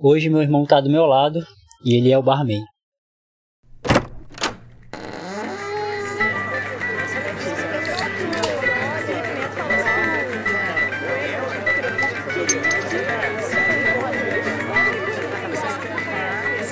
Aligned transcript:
Hoje 0.00 0.30
meu 0.30 0.40
irmão 0.40 0.64
tá 0.64 0.80
do 0.80 0.88
meu 0.88 1.06
lado 1.06 1.44
e 1.84 1.96
ele 1.96 2.12
é 2.12 2.16
o 2.16 2.22
barman. 2.22 2.64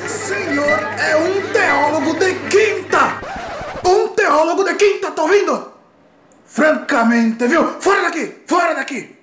senhor 0.07 0.79
é 1.01 1.17
um 1.17 1.53
teólogo 1.53 2.15
de 2.21 2.33
quinta! 2.49 3.21
Um 3.85 4.09
teólogo 4.15 4.63
de 4.63 4.75
quinta, 4.77 5.11
tá 5.11 5.23
ouvindo? 5.23 5.73
Francamente, 6.45 7.49
viu? 7.49 7.81
Fora 7.81 8.03
daqui! 8.03 8.43
Fora 8.47 8.73
daqui! 8.73 9.16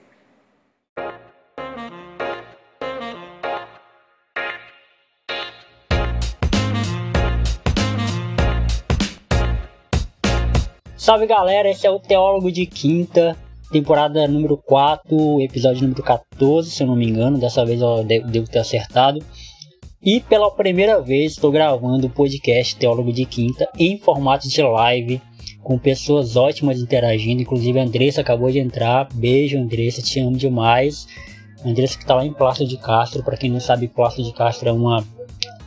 Salve 11.04 11.28
galera, 11.28 11.70
esse 11.70 11.86
é 11.86 11.92
o 11.92 12.00
Teólogo 12.00 12.50
de 12.50 12.66
Quinta, 12.66 13.36
temporada 13.70 14.26
número 14.26 14.56
4, 14.56 15.42
episódio 15.42 15.82
número 15.82 16.02
14, 16.02 16.72
se 16.72 16.82
eu 16.82 16.88
não 16.88 16.96
me 16.96 17.06
engano, 17.06 17.38
dessa 17.38 17.66
vez 17.66 17.82
eu 17.82 18.06
devo 18.06 18.50
ter 18.50 18.60
acertado. 18.60 19.20
E 20.02 20.22
pela 20.22 20.50
primeira 20.50 21.02
vez 21.02 21.34
estou 21.34 21.52
gravando 21.52 22.08
o 22.08 22.10
podcast 22.10 22.78
Teólogo 22.78 23.12
de 23.12 23.26
Quinta 23.26 23.68
em 23.78 23.98
formato 23.98 24.48
de 24.48 24.62
live, 24.62 25.22
com 25.62 25.78
pessoas 25.78 26.38
ótimas 26.38 26.80
interagindo, 26.80 27.42
inclusive 27.42 27.78
a 27.78 27.84
Andressa 27.84 28.22
acabou 28.22 28.50
de 28.50 28.60
entrar. 28.60 29.10
Beijo 29.14 29.58
Andressa, 29.58 30.02
te 30.02 30.22
amo 30.22 30.38
demais. 30.38 31.06
Andressa 31.66 31.98
que 31.98 32.04
está 32.06 32.16
lá 32.16 32.26
em 32.26 32.32
Plácio 32.32 32.66
de 32.66 32.78
Castro, 32.78 33.22
para 33.26 33.36
quem 33.36 33.52
não 33.52 33.60
sabe, 33.60 33.90
Plácio 33.90 34.24
de 34.24 34.32
Castro 34.32 34.70
é 34.70 34.72
uma 34.72 35.04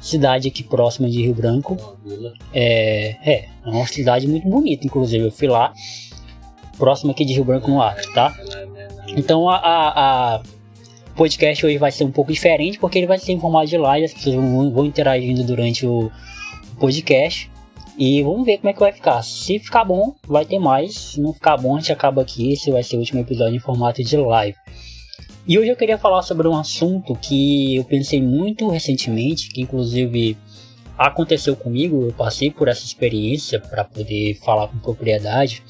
cidade 0.07 0.49
aqui 0.49 0.63
próxima 0.63 1.09
de 1.09 1.23
Rio 1.23 1.35
Branco. 1.35 1.77
É, 2.53 3.17
é, 3.25 3.49
é 3.65 3.69
uma 3.69 3.87
cidade 3.87 4.27
muito 4.27 4.49
bonita, 4.49 4.87
inclusive. 4.87 5.25
Eu 5.25 5.33
fui 5.33 5.49
lá, 5.49 5.73
próximo 6.79 7.11
aqui 7.11 7.25
de 7.25 7.35
Rio 7.35 7.45
Branco 7.45 7.71
no 7.71 7.83
Acre, 7.83 8.13
tá? 8.13 8.35
Então 9.09 9.49
a, 9.49 9.57
a, 9.57 10.35
a 10.37 10.43
podcast 11.15 11.65
hoje 11.65 11.79
vai 11.79 11.91
ser 11.91 12.05
um 12.05 12.11
pouco 12.11 12.33
diferente, 12.33 12.79
porque 12.79 12.99
ele 12.99 13.07
vai 13.07 13.19
ser 13.19 13.33
em 13.33 13.41
formato 13.41 13.67
de 13.67 13.79
live, 13.79 14.05
as 14.05 14.13
pessoas 14.13 14.35
vão, 14.37 14.71
vão 14.71 14.85
interagindo 14.85 15.43
durante 15.45 15.87
o 15.87 16.11
podcast. 16.79 17.51
E 17.99 18.23
vamos 18.23 18.45
ver 18.45 18.59
como 18.59 18.69
é 18.69 18.73
que 18.75 18.81
vai 18.81 18.93
ficar. 18.93 19.23
Se 19.23 19.59
ficar 19.59 19.83
bom, 19.83 20.15
vai 20.29 20.45
ter 20.45 20.59
mais. 20.59 20.95
Se 20.95 21.21
não 21.21 21.33
ficar 21.33 21.57
bom, 21.57 21.77
a 21.77 21.81
gente 21.81 21.93
acaba 21.93 22.21
aqui. 22.21 22.53
Esse 22.53 22.71
vai 22.71 22.83
ser 22.83 22.97
o 22.97 22.99
último 22.99 23.21
episódio 23.21 23.57
em 23.57 23.59
formato 23.59 24.05
de 24.05 24.17
live. 24.19 24.57
E 25.49 25.57
hoje 25.61 25.71
eu 25.71 25.77
queria 25.77 25.97
falar 25.97 26.23
sobre 26.23 26.49
um 26.49 26.57
assunto 26.57 27.15
que 27.15 27.77
eu 27.77 27.85
pensei 27.85 28.21
muito 28.21 28.69
recentemente, 28.69 29.49
que 29.49 29.61
inclusive 29.61 30.37
aconteceu 30.99 31.55
comigo, 31.55 32.07
eu 32.07 32.13
passei 32.13 32.51
por 32.51 32.67
essa 32.67 32.85
experiência 32.85 33.61
para 33.61 33.85
poder 33.85 34.35
falar 34.45 34.67
com 34.67 34.79
propriedade. 34.79 35.63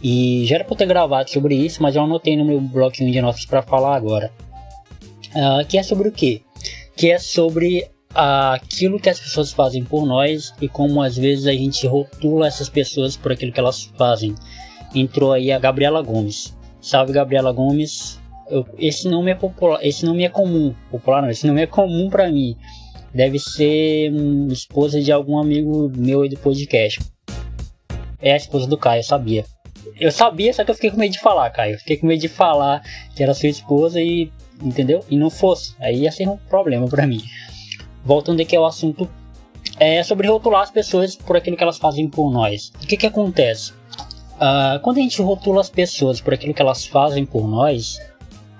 E 0.00 0.44
já 0.46 0.56
era 0.56 0.64
para 0.64 0.76
ter 0.76 0.86
gravado 0.86 1.28
sobre 1.28 1.56
isso, 1.56 1.82
mas 1.82 1.96
eu 1.96 2.02
anotei 2.02 2.36
no 2.36 2.44
meu 2.44 2.60
bloquinho 2.60 3.10
de 3.10 3.20
notas 3.20 3.44
para 3.44 3.62
falar 3.62 3.96
agora. 3.96 4.30
Uh, 5.30 5.66
que 5.66 5.76
é 5.76 5.82
sobre 5.82 6.08
o 6.08 6.12
quê? 6.12 6.42
Que 6.96 7.10
é 7.10 7.18
sobre 7.18 7.82
uh, 8.12 8.54
aquilo 8.54 9.00
que 9.00 9.10
as 9.10 9.18
pessoas 9.18 9.52
fazem 9.52 9.82
por 9.82 10.06
nós 10.06 10.54
e 10.60 10.68
como 10.68 11.02
às 11.02 11.16
vezes 11.16 11.48
a 11.48 11.52
gente 11.52 11.84
rotula 11.84 12.46
essas 12.46 12.68
pessoas 12.68 13.16
por 13.16 13.32
aquilo 13.32 13.50
que 13.50 13.58
elas 13.58 13.90
fazem. 13.98 14.36
Entrou 14.94 15.32
aí 15.32 15.50
a 15.50 15.58
Gabriela 15.58 16.00
Gomes. 16.00 16.56
Salve 16.80 17.12
Gabriela 17.12 17.52
Gomes, 17.52 18.19
eu, 18.50 18.66
esse 18.78 19.08
nome 19.08 19.30
é 19.30 19.34
popular, 19.34 19.78
esse 19.82 20.04
nome 20.04 20.24
é 20.24 20.28
comum, 20.28 20.74
popular 20.90 21.22
não, 21.22 21.30
esse 21.30 21.46
nome 21.46 21.62
é 21.62 21.66
comum 21.66 22.10
para 22.10 22.30
mim. 22.30 22.56
Deve 23.14 23.38
ser 23.38 24.12
um, 24.12 24.48
esposa 24.48 25.00
de 25.00 25.10
algum 25.10 25.38
amigo 25.38 25.90
meu 25.96 26.22
aí 26.22 26.28
do 26.28 26.36
podcast. 26.36 27.00
É 28.20 28.32
a 28.32 28.36
esposa 28.36 28.66
do 28.66 28.76
Caio, 28.76 29.00
eu 29.00 29.04
sabia. 29.04 29.44
Eu 29.98 30.12
sabia, 30.12 30.52
só 30.52 30.64
que 30.64 30.70
eu 30.70 30.74
fiquei 30.74 30.90
com 30.90 30.96
medo 30.96 31.12
de 31.12 31.20
falar, 31.20 31.50
Caio. 31.50 31.78
fiquei 31.78 31.96
com 31.96 32.06
medo 32.06 32.20
de 32.20 32.28
falar 32.28 32.82
que 33.14 33.22
era 33.22 33.34
sua 33.34 33.48
esposa 33.48 34.00
e. 34.00 34.30
Entendeu? 34.62 35.02
E 35.08 35.16
não 35.16 35.30
fosse. 35.30 35.74
Aí 35.80 36.00
ia 36.00 36.12
ser 36.12 36.28
um 36.28 36.36
problema 36.36 36.86
para 36.86 37.06
mim. 37.06 37.22
Voltando 38.04 38.42
aqui 38.42 38.54
ao 38.54 38.66
assunto. 38.66 39.08
É 39.78 40.02
sobre 40.02 40.28
rotular 40.28 40.62
as 40.62 40.70
pessoas 40.70 41.16
por 41.16 41.36
aquilo 41.36 41.56
que 41.56 41.62
elas 41.62 41.78
fazem 41.78 42.08
por 42.08 42.30
nós. 42.30 42.70
O 42.82 42.86
que 42.86 42.98
que 42.98 43.06
acontece? 43.06 43.72
Uh, 44.36 44.78
quando 44.82 44.98
a 44.98 45.00
gente 45.00 45.20
rotula 45.22 45.60
as 45.62 45.70
pessoas 45.70 46.20
por 46.20 46.34
aquilo 46.34 46.52
que 46.52 46.60
elas 46.60 46.84
fazem 46.84 47.24
por 47.24 47.48
nós, 47.48 47.98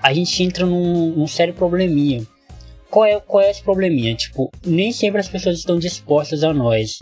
a 0.02 0.12
gente 0.12 0.42
entra 0.42 0.66
num, 0.66 1.10
num 1.16 1.26
sério 1.26 1.54
probleminha. 1.54 2.26
Qual 2.90 3.04
é, 3.04 3.20
qual 3.20 3.42
é 3.42 3.50
esse 3.50 3.62
probleminha? 3.62 4.14
Tipo, 4.14 4.50
nem 4.66 4.92
sempre 4.92 5.20
as 5.20 5.28
pessoas 5.28 5.58
estão 5.58 5.78
dispostas 5.78 6.42
a 6.42 6.52
nós. 6.52 6.98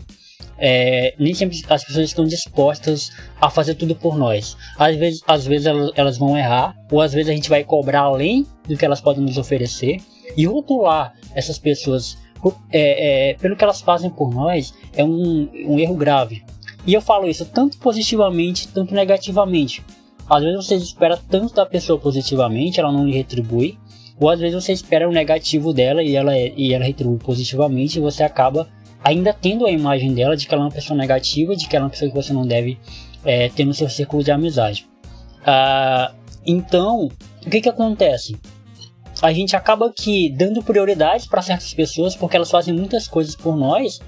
É, 0.58 1.14
nem 1.18 1.32
sempre 1.34 1.62
as 1.68 1.84
pessoas 1.84 2.06
estão 2.06 2.24
dispostas 2.24 3.10
a 3.40 3.48
fazer 3.48 3.74
tudo 3.74 3.94
por 3.94 4.18
nós. 4.18 4.56
Às 4.76 4.96
vezes, 4.96 5.22
às 5.26 5.46
vezes 5.46 5.66
elas, 5.66 5.92
elas 5.94 6.18
vão 6.18 6.36
errar, 6.36 6.76
ou 6.90 7.00
às 7.00 7.12
vezes 7.12 7.30
a 7.30 7.34
gente 7.34 7.48
vai 7.48 7.64
cobrar 7.64 8.00
além 8.00 8.44
do 8.66 8.76
que 8.76 8.84
elas 8.84 9.00
podem 9.00 9.22
nos 9.22 9.38
oferecer. 9.38 9.98
E 10.36 10.46
rotular 10.46 11.14
essas 11.34 11.58
pessoas 11.58 12.18
é, 12.70 13.30
é, 13.30 13.34
pelo 13.34 13.56
que 13.56 13.64
elas 13.64 13.80
fazem 13.80 14.10
por 14.10 14.32
nós 14.32 14.74
é 14.94 15.02
um, 15.02 15.48
um 15.66 15.78
erro 15.78 15.94
grave. 15.94 16.44
E 16.86 16.94
eu 16.94 17.00
falo 17.00 17.28
isso 17.28 17.44
tanto 17.44 17.78
positivamente, 17.78 18.68
tanto 18.68 18.94
negativamente. 18.94 19.82
Às 20.28 20.42
vezes 20.42 20.66
você 20.66 20.74
espera 20.76 21.16
tanto 21.16 21.54
da 21.54 21.64
pessoa 21.64 21.98
positivamente, 21.98 22.78
ela 22.78 22.92
não 22.92 23.06
lhe 23.06 23.12
retribui, 23.12 23.78
ou 24.20 24.28
às 24.28 24.40
vezes 24.40 24.62
você 24.62 24.72
espera 24.72 25.08
o 25.08 25.12
negativo 25.12 25.72
dela 25.72 26.02
e 26.02 26.16
ela, 26.16 26.36
e 26.36 26.74
ela 26.74 26.84
retribui 26.84 27.18
positivamente 27.18 27.98
e 27.98 28.02
você 28.02 28.22
acaba 28.22 28.68
ainda 29.02 29.32
tendo 29.32 29.64
a 29.64 29.70
imagem 29.70 30.12
dela 30.12 30.36
de 30.36 30.46
que 30.46 30.54
ela 30.54 30.64
é 30.64 30.66
uma 30.66 30.72
pessoa 30.72 30.98
negativa, 30.98 31.54
de 31.54 31.68
que 31.68 31.76
ela 31.76 31.84
é 31.84 31.86
uma 31.86 31.90
pessoa 31.90 32.10
que 32.10 32.16
você 32.16 32.32
não 32.32 32.46
deve 32.46 32.78
é, 33.24 33.48
ter 33.48 33.64
no 33.64 33.72
seu 33.72 33.88
círculo 33.88 34.22
de 34.22 34.30
amizade. 34.30 34.86
Ah, 35.46 36.12
então, 36.44 37.08
o 37.46 37.50
que 37.50 37.60
que 37.60 37.68
acontece? 37.68 38.36
A 39.22 39.32
gente 39.32 39.56
acaba 39.56 39.92
que 39.92 40.30
dando 40.30 40.62
prioridade 40.62 41.28
para 41.28 41.42
certas 41.42 41.72
pessoas 41.72 42.14
porque 42.14 42.36
elas 42.36 42.50
fazem 42.50 42.74
muitas 42.74 43.08
coisas 43.08 43.34
por 43.34 43.56
nós 43.56 44.00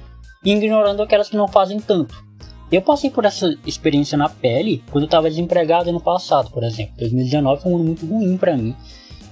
ignorando 0.45 1.03
aquelas 1.03 1.29
que 1.29 1.37
não 1.37 1.49
fazem 1.49 1.81
tanto. 1.81 2.30
Eu 2.71 2.83
passei 2.83 3.11
por 3.11 3.25
essa 3.25 3.53
experiência 3.67 4.17
na 4.17 4.29
pele 4.29 4.83
quando 4.91 5.03
eu 5.03 5.07
estava 5.07 5.29
desempregado 5.29 5.91
ano 5.91 6.01
passado, 6.01 6.51
por 6.51 6.63
exemplo. 6.63 6.95
2019 6.99 7.63
foi 7.63 7.73
um 7.73 7.75
ano 7.77 7.85
muito 7.85 8.07
ruim 8.07 8.37
para 8.37 8.57
mim. 8.57 8.77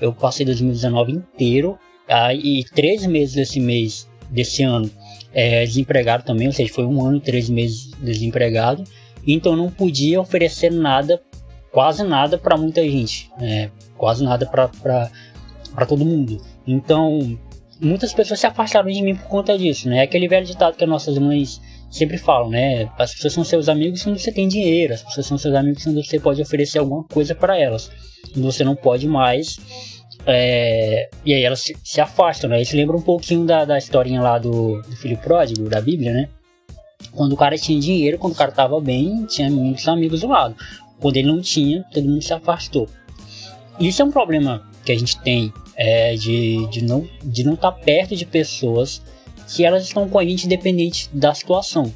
Eu 0.00 0.12
passei 0.12 0.44
2019 0.44 1.12
inteiro 1.12 1.78
ah, 2.08 2.34
e 2.34 2.64
três 2.64 3.06
meses 3.06 3.34
desse 3.34 3.60
mês, 3.60 4.08
desse 4.28 4.62
ano, 4.62 4.90
é, 5.32 5.64
desempregado 5.64 6.24
também, 6.24 6.48
ou 6.48 6.52
seja, 6.52 6.72
foi 6.72 6.84
um 6.84 7.04
ano 7.04 7.18
e 7.18 7.20
três 7.20 7.48
meses 7.48 7.90
desempregado. 8.00 8.82
Então 9.26 9.52
eu 9.52 9.58
não 9.58 9.70
podia 9.70 10.20
oferecer 10.20 10.72
nada, 10.72 11.22
quase 11.70 12.02
nada 12.02 12.38
para 12.38 12.56
muita 12.56 12.82
gente, 12.82 13.30
né? 13.38 13.70
quase 13.96 14.24
nada 14.24 14.46
para 14.46 15.86
todo 15.86 16.04
mundo. 16.04 16.42
Então 16.66 17.38
muitas 17.80 18.12
pessoas 18.12 18.40
se 18.40 18.46
afastaram 18.46 18.88
de 18.88 19.02
mim 19.02 19.14
por 19.14 19.28
conta 19.28 19.56
disso, 19.56 19.88
né? 19.88 20.02
Aquele 20.02 20.26
velho 20.26 20.44
ditado 20.44 20.76
que 20.76 20.82
as 20.82 20.90
nossas 20.90 21.16
mães 21.18 21.60
sempre 21.90 22.18
falam, 22.18 22.50
né? 22.50 22.90
As 22.98 23.14
pessoas 23.14 23.32
são 23.32 23.44
seus 23.44 23.68
amigos 23.68 24.02
quando 24.02 24.18
você 24.18 24.32
tem 24.32 24.48
dinheiro, 24.48 24.94
as 24.94 25.02
pessoas 25.02 25.26
são 25.26 25.38
seus 25.38 25.54
amigos 25.54 25.84
quando 25.84 26.02
você 26.02 26.18
pode 26.18 26.42
oferecer 26.42 26.78
alguma 26.78 27.04
coisa 27.04 27.34
para 27.34 27.58
elas. 27.58 27.90
Você 28.36 28.64
não 28.64 28.76
pode 28.76 29.06
mais. 29.06 29.58
É, 30.26 31.08
e 31.24 31.32
aí 31.32 31.42
elas 31.42 31.60
se, 31.60 31.76
se, 31.82 32.00
afastam, 32.00 32.50
né? 32.50 32.60
Isso 32.60 32.76
lembra 32.76 32.96
um 32.96 33.02
pouquinho 33.02 33.46
da, 33.46 33.64
da 33.64 33.78
historinha 33.78 34.20
lá 34.20 34.38
do, 34.38 34.82
do 34.82 34.96
filho 34.96 35.16
pródigo, 35.18 35.68
da 35.68 35.80
Bíblia, 35.80 36.12
né? 36.12 36.28
Quando 37.12 37.32
o 37.32 37.36
cara 37.36 37.56
tinha 37.56 37.80
dinheiro, 37.80 38.18
quando 38.18 38.34
o 38.34 38.36
cara 38.36 38.52
tava 38.52 38.78
bem, 38.80 39.24
tinha 39.26 39.50
muitos 39.50 39.86
amigos 39.88 40.20
do 40.20 40.28
lado. 40.28 40.54
Quando 41.00 41.16
ele 41.16 41.28
não 41.28 41.40
tinha, 41.40 41.84
todo 41.92 42.08
mundo 42.08 42.22
se 42.22 42.34
afastou. 42.34 42.88
Isso 43.80 44.02
é 44.02 44.04
um 44.04 44.10
problema 44.10 44.68
que 44.84 44.92
a 44.92 44.98
gente 44.98 45.18
tem 45.20 45.52
é, 45.76 46.14
de, 46.16 46.66
de 46.68 46.84
não 46.84 47.04
estar 47.04 47.26
de 47.26 47.44
não 47.44 47.56
tá 47.56 47.70
perto 47.70 48.16
de 48.16 48.26
pessoas 48.26 49.00
que 49.48 49.64
elas 49.64 49.84
estão 49.84 50.08
com 50.08 50.18
a 50.18 50.24
gente 50.24 50.44
independente 50.44 51.08
da 51.12 51.34
situação. 51.34 51.92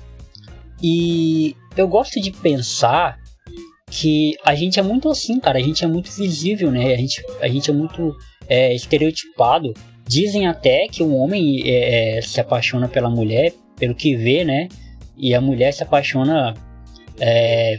E 0.83 1.55
eu 1.77 1.87
gosto 1.87 2.21
de 2.21 2.33
pensar 2.33 3.19
que 3.91 4.35
a 4.45 4.55
gente 4.55 4.81
é 4.81 4.83
muito 4.83 5.09
assim, 5.09 5.39
cara. 5.39 5.59
A 5.59 5.63
gente 5.63 5.85
é 5.85 5.87
muito 5.87 6.11
visível, 6.11 6.71
né? 6.71 6.95
A 6.95 6.97
gente, 6.97 7.23
a 7.41 7.49
gente 7.49 7.71
é 7.71 7.75
muito 7.75 8.17
é, 8.49 8.75
estereotipado. 8.75 9.75
Dizem 10.09 10.47
até 10.49 10.89
que 10.89 11.03
um 11.03 11.17
homem 11.17 11.63
é, 11.65 12.19
é, 12.19 12.23
se 12.23 12.41
apaixona 12.41 12.89
pela 12.89 13.11
mulher 13.11 13.53
pelo 13.77 13.95
que 13.95 14.17
vê, 14.17 14.45
né? 14.45 14.69
E 15.17 15.35
a 15.35 15.41
mulher 15.41 15.73
se 15.73 15.83
apaixona 15.83 16.55
é, 17.21 17.79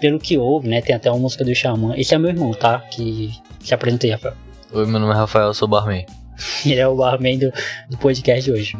pelo 0.00 0.18
que 0.18 0.36
ouve, 0.36 0.68
né? 0.68 0.80
Tem 0.82 0.94
até 0.94 1.10
uma 1.10 1.20
música 1.20 1.44
do 1.44 1.54
Xamã. 1.54 1.94
Esse 1.96 2.14
é 2.14 2.18
meu 2.18 2.30
irmão, 2.30 2.52
tá? 2.52 2.80
Que 2.80 3.30
se 3.60 3.72
apresenta 3.72 4.06
aí, 4.06 4.12
Rafael. 4.12 4.34
Oi, 4.72 4.86
meu 4.86 5.00
nome 5.00 5.12
é 5.12 5.16
Rafael, 5.16 5.46
eu 5.46 5.54
sou 5.54 5.66
barman. 5.66 6.04
Ele 6.64 6.80
é 6.80 6.86
o 6.86 6.96
barman 6.96 7.38
do, 7.38 7.52
do 7.88 7.98
podcast 7.98 8.50
hoje. 8.50 8.76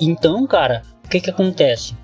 Então, 0.00 0.46
cara, 0.46 0.82
o 1.04 1.08
que 1.08 1.20
que 1.20 1.30
acontece? 1.30 1.94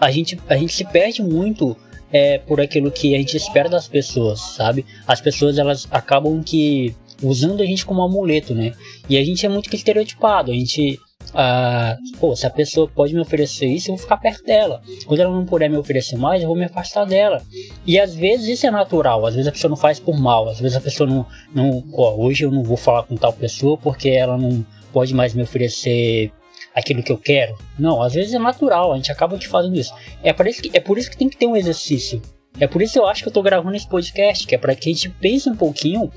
A 0.00 0.10
gente, 0.10 0.38
a 0.48 0.56
gente 0.56 0.72
se 0.72 0.84
perde 0.84 1.22
muito 1.22 1.76
é, 2.12 2.38
por 2.38 2.60
aquilo 2.60 2.90
que 2.90 3.14
a 3.14 3.18
gente 3.18 3.36
espera 3.36 3.68
das 3.68 3.88
pessoas, 3.88 4.40
sabe? 4.40 4.84
As 5.06 5.20
pessoas 5.20 5.58
elas 5.58 5.86
acabam 5.90 6.42
que 6.42 6.94
usando 7.22 7.62
a 7.62 7.66
gente 7.66 7.84
como 7.84 8.02
amuleto, 8.02 8.54
né? 8.54 8.72
E 9.08 9.16
a 9.18 9.24
gente 9.24 9.44
é 9.44 9.48
muito 9.48 9.74
estereotipado, 9.74 10.50
a 10.50 10.54
gente 10.54 10.98
ah, 11.34 11.96
pô, 12.18 12.34
se 12.34 12.46
a 12.46 12.50
pessoa 12.50 12.88
pode 12.88 13.14
me 13.14 13.20
oferecer 13.20 13.66
isso, 13.66 13.90
eu 13.90 13.96
vou 13.96 14.02
ficar 14.02 14.16
perto 14.16 14.44
dela. 14.44 14.80
Quando 15.06 15.20
ela 15.20 15.32
não 15.32 15.44
puder 15.44 15.68
me 15.68 15.76
oferecer 15.76 16.16
mais, 16.16 16.42
eu 16.42 16.48
vou 16.48 16.56
me 16.56 16.64
afastar 16.64 17.04
dela. 17.04 17.42
E 17.86 17.98
às 17.98 18.14
vezes 18.14 18.48
isso 18.48 18.66
é 18.66 18.70
natural, 18.70 19.24
às 19.26 19.34
vezes 19.34 19.48
a 19.48 19.52
pessoa 19.52 19.68
não 19.68 19.76
faz 19.76 19.98
por 19.98 20.18
mal, 20.18 20.48
às 20.48 20.60
vezes 20.60 20.76
a 20.76 20.80
pessoa 20.80 21.08
não. 21.08 21.26
não 21.54 21.84
hoje 22.18 22.44
eu 22.44 22.50
não 22.50 22.62
vou 22.62 22.76
falar 22.76 23.02
com 23.02 23.16
tal 23.16 23.32
pessoa 23.32 23.76
porque 23.76 24.08
ela 24.08 24.36
não 24.36 24.64
pode 24.92 25.14
mais 25.14 25.34
me 25.34 25.42
oferecer 25.42 26.32
aquilo 26.74 27.02
que 27.02 27.12
eu 27.12 27.18
quero. 27.18 27.56
Não, 27.78 28.02
às 28.02 28.14
vezes 28.14 28.34
é 28.34 28.38
natural, 28.38 28.92
a 28.92 28.96
gente 28.96 29.10
acaba 29.10 29.36
aqui 29.36 29.48
fazendo 29.48 29.76
isso. 29.76 29.92
É 30.22 30.32
por 30.32 30.46
isso 30.46 30.62
que, 30.62 30.70
é 30.76 30.80
por 30.80 30.98
isso 30.98 31.10
que 31.10 31.16
tem 31.16 31.28
que 31.28 31.36
ter 31.36 31.46
um 31.46 31.56
exercício. 31.56 32.20
É 32.58 32.66
por 32.66 32.80
isso 32.80 32.94
que 32.94 32.98
eu 32.98 33.06
acho 33.06 33.22
que 33.22 33.28
eu 33.28 33.32
tô 33.32 33.42
gravando 33.42 33.76
esse 33.76 33.88
podcast, 33.88 34.46
que 34.46 34.54
é 34.54 34.58
para 34.58 34.74
que 34.74 34.90
a 34.90 34.92
gente 34.92 35.10
pense 35.10 35.48
um 35.48 35.56
pouquinho 35.56 36.10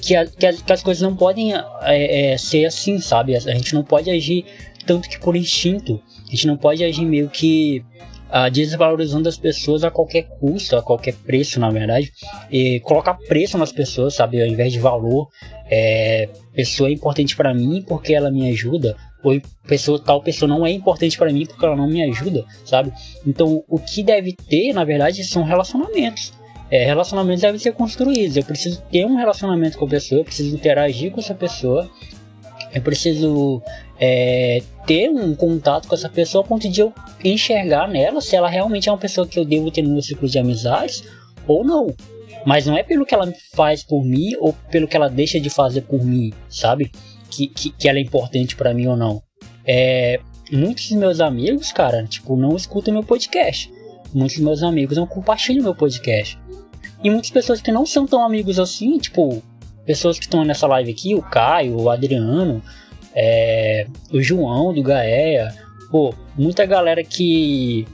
que, 0.00 0.14
a, 0.14 0.26
que, 0.26 0.46
a, 0.46 0.52
que 0.52 0.72
as 0.72 0.82
coisas 0.82 1.02
não 1.02 1.16
podem 1.16 1.54
é, 1.54 2.32
é, 2.32 2.38
ser 2.38 2.64
assim, 2.64 2.98
sabe? 2.98 3.36
A, 3.36 3.40
gente 3.40 3.74
não 3.74 3.84
pode 3.84 4.10
agir 4.10 4.44
tanto 4.86 5.08
que 5.08 5.18
por 5.18 5.36
instinto. 5.36 6.00
A 6.26 6.30
gente 6.30 6.46
não 6.46 6.56
pode 6.56 6.84
agir 6.84 7.04
meio 7.04 7.28
que 7.28 7.82
uh, 8.28 8.50
desvalorizando 8.50 9.28
as 9.28 9.36
pessoas 9.36 9.84
a 9.84 9.90
qualquer 9.90 10.24
custo, 10.40 10.76
a 10.76 10.82
qualquer 10.82 11.14
preço, 11.14 11.58
na 11.58 11.70
verdade. 11.70 12.12
E 12.50 12.80
colocar 12.80 13.14
preço 13.14 13.56
nas 13.56 13.72
pessoas, 13.72 14.14
sabe? 14.14 14.40
Ao 14.40 14.46
invés 14.46 14.72
de 14.72 14.78
valor. 14.78 15.28
É, 15.70 16.28
pessoa 16.52 16.88
é 16.88 16.92
importante 16.92 17.34
para 17.34 17.54
mim 17.54 17.82
porque 17.86 18.14
ela 18.14 18.30
me 18.30 18.50
ajuda. 18.50 18.96
Ou 19.22 19.40
pessoa, 19.66 19.98
tal 19.98 20.22
pessoa 20.22 20.46
não 20.46 20.66
é 20.66 20.70
importante 20.70 21.16
para 21.16 21.32
mim 21.32 21.46
porque 21.46 21.64
ela 21.64 21.74
não 21.74 21.88
me 21.88 22.02
ajuda, 22.02 22.44
sabe? 22.62 22.92
Então, 23.26 23.64
o 23.66 23.78
que 23.78 24.02
deve 24.02 24.34
ter, 24.34 24.74
na 24.74 24.84
verdade, 24.84 25.24
são 25.24 25.42
relacionamentos 25.42 26.32
é, 26.74 26.84
relacionamentos 26.84 27.40
devem 27.40 27.60
ser 27.60 27.72
construídos. 27.72 28.36
Eu 28.36 28.42
preciso 28.42 28.82
ter 28.90 29.06
um 29.06 29.14
relacionamento 29.14 29.78
com 29.78 29.84
a 29.84 29.88
pessoa, 29.88 30.22
eu 30.22 30.24
preciso 30.24 30.56
interagir 30.56 31.12
com 31.12 31.20
essa 31.20 31.32
pessoa, 31.32 31.88
eu 32.74 32.82
preciso 32.82 33.62
é, 34.00 34.60
ter 34.84 35.08
um 35.08 35.36
contato 35.36 35.86
com 35.86 35.94
essa 35.94 36.08
pessoa 36.08 36.42
a 36.42 36.48
ponto 36.48 36.68
de 36.68 36.80
eu 36.80 36.92
enxergar 37.22 37.86
nela 37.86 38.20
se 38.20 38.34
ela 38.34 38.48
realmente 38.48 38.88
é 38.88 38.92
uma 38.92 38.98
pessoa 38.98 39.24
que 39.24 39.38
eu 39.38 39.44
devo 39.44 39.70
ter 39.70 39.82
no 39.82 39.92
meu 39.92 40.02
ciclo 40.02 40.28
de 40.28 40.36
amizades 40.36 41.04
ou 41.46 41.64
não. 41.64 41.94
Mas 42.44 42.66
não 42.66 42.76
é 42.76 42.82
pelo 42.82 43.06
que 43.06 43.14
ela 43.14 43.32
faz 43.54 43.84
por 43.84 44.04
mim 44.04 44.34
ou 44.40 44.52
pelo 44.68 44.88
que 44.88 44.96
ela 44.96 45.08
deixa 45.08 45.38
de 45.38 45.50
fazer 45.50 45.82
por 45.82 46.04
mim, 46.04 46.32
sabe? 46.48 46.90
Que, 47.30 47.46
que, 47.46 47.70
que 47.70 47.88
ela 47.88 47.98
é 47.98 48.02
importante 48.02 48.56
para 48.56 48.74
mim 48.74 48.88
ou 48.88 48.96
não. 48.96 49.22
É, 49.64 50.18
muitos 50.50 50.88
dos 50.88 50.98
meus 50.98 51.20
amigos, 51.20 51.70
cara, 51.70 52.02
tipo, 52.02 52.36
não 52.36 52.56
escutam 52.56 52.92
meu 52.92 53.04
podcast. 53.04 53.72
Muitos 54.12 54.38
dos 54.38 54.44
meus 54.44 54.62
amigos 54.64 54.96
não 54.96 55.06
compartilham 55.06 55.62
meu 55.62 55.74
podcast. 55.74 56.36
E 57.04 57.10
muitas 57.10 57.30
pessoas 57.30 57.60
que 57.60 57.70
não 57.70 57.84
são 57.84 58.06
tão 58.06 58.24
amigos 58.24 58.58
assim, 58.58 58.96
tipo, 58.98 59.42
pessoas 59.84 60.18
que 60.18 60.24
estão 60.24 60.42
nessa 60.42 60.66
live 60.66 60.90
aqui, 60.90 61.14
o 61.14 61.20
Caio, 61.20 61.78
o 61.78 61.90
Adriano, 61.90 62.62
é, 63.14 63.86
o 64.10 64.22
João 64.22 64.72
do 64.72 64.82
Gaea, 64.82 65.54
pô, 65.90 66.14
muita 66.36 66.64
galera 66.64 67.04
que 67.04 67.86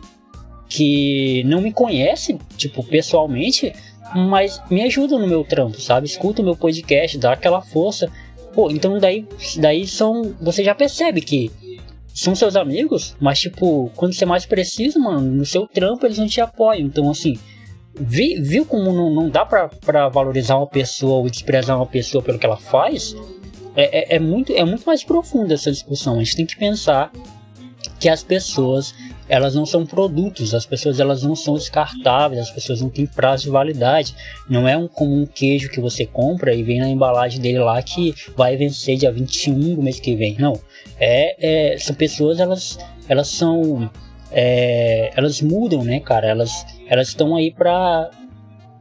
que 0.69 1.43
não 1.47 1.61
me 1.61 1.73
conhece, 1.73 2.39
tipo, 2.57 2.85
pessoalmente, 2.85 3.73
mas 4.15 4.63
me 4.71 4.83
ajuda 4.83 5.19
no 5.19 5.27
meu 5.27 5.43
trampo, 5.43 5.81
sabe? 5.81 6.07
Escuta 6.07 6.43
o 6.43 6.45
meu 6.45 6.57
podcast, 6.57 7.19
dá 7.19 7.33
aquela 7.33 7.61
força. 7.61 8.09
Pô, 8.55 8.71
então 8.71 8.97
daí, 8.99 9.27
daí 9.57 9.85
são. 9.85 10.33
Você 10.41 10.63
já 10.63 10.73
percebe 10.73 11.21
que 11.21 11.51
são 12.15 12.37
seus 12.37 12.55
amigos, 12.55 13.17
mas 13.21 13.41
tipo, 13.41 13.91
quando 13.97 14.15
você 14.15 14.25
mais 14.25 14.47
precisa, 14.47 14.99
mano, 15.01 15.29
no 15.29 15.45
seu 15.45 15.67
trampo 15.67 16.07
eles 16.07 16.19
não 16.19 16.29
te 16.29 16.41
apoiam. 16.41 16.87
Então, 16.87 17.11
assim, 17.11 17.37
vi, 17.99 18.41
viu 18.41 18.65
como 18.65 18.93
não, 18.93 19.11
não 19.11 19.29
dá 19.29 19.45
para 19.45 20.09
valorizar 20.09 20.57
uma 20.57 20.67
pessoa 20.67 21.19
ou 21.19 21.31
desprezar 21.31 21.77
uma 21.77 21.87
pessoa 21.87 22.23
pelo 22.23 22.39
que 22.39 22.47
ela 22.47 22.57
faz? 22.57 23.15
É, 23.77 24.15
é, 24.15 24.17
é, 24.17 24.19
muito, 24.19 24.53
é 24.53 24.65
muito 24.65 24.85
mais 24.85 25.05
profunda 25.05 25.55
essa 25.55 25.71
discussão. 25.71 26.15
A 26.15 26.19
gente 26.19 26.37
tem 26.37 26.47
que 26.47 26.57
pensar 26.57 27.13
que 27.99 28.09
as 28.09 28.23
pessoas 28.23 28.95
elas 29.31 29.55
não 29.55 29.65
são 29.65 29.87
produtos, 29.87 30.55
as 30.55 30.67
pessoas 30.67 30.99
elas 30.99 31.23
não 31.23 31.37
são 31.37 31.55
descartáveis, 31.55 32.43
as 32.43 32.51
pessoas 32.51 32.81
não 32.81 32.91
têm 32.91 33.07
prazo 33.07 33.45
de 33.45 33.51
validade. 33.51 34.13
Não 34.49 34.67
é 34.67 34.77
um, 34.77 34.89
como 34.89 35.15
um 35.15 35.25
queijo 35.25 35.71
que 35.71 35.81
você 35.81 36.05
compra 36.05 36.53
e 36.53 36.65
vem 36.65 36.81
na 36.81 36.89
embalagem 36.89 37.41
dele 37.41 37.61
lá 37.61 37.81
que 37.81 38.13
vai 38.37 38.57
vencer 38.57 38.97
dia 38.97 39.13
21 39.13 39.77
do 39.77 39.83
mês 39.83 40.01
que 40.01 40.17
vem. 40.17 40.37
Não. 40.37 40.61
É, 40.99 41.75
é, 41.75 41.79
são 41.79 41.95
pessoas, 41.95 42.41
elas, 42.41 42.77
elas 43.09 43.29
são. 43.29 43.89
É, 44.31 45.13
elas 45.17 45.41
mudam, 45.41 45.83
né, 45.83 46.01
cara? 46.01 46.29
Elas, 46.29 46.65
elas 46.87 47.09
estão 47.09 47.35
aí 47.35 47.51
para 47.51 48.11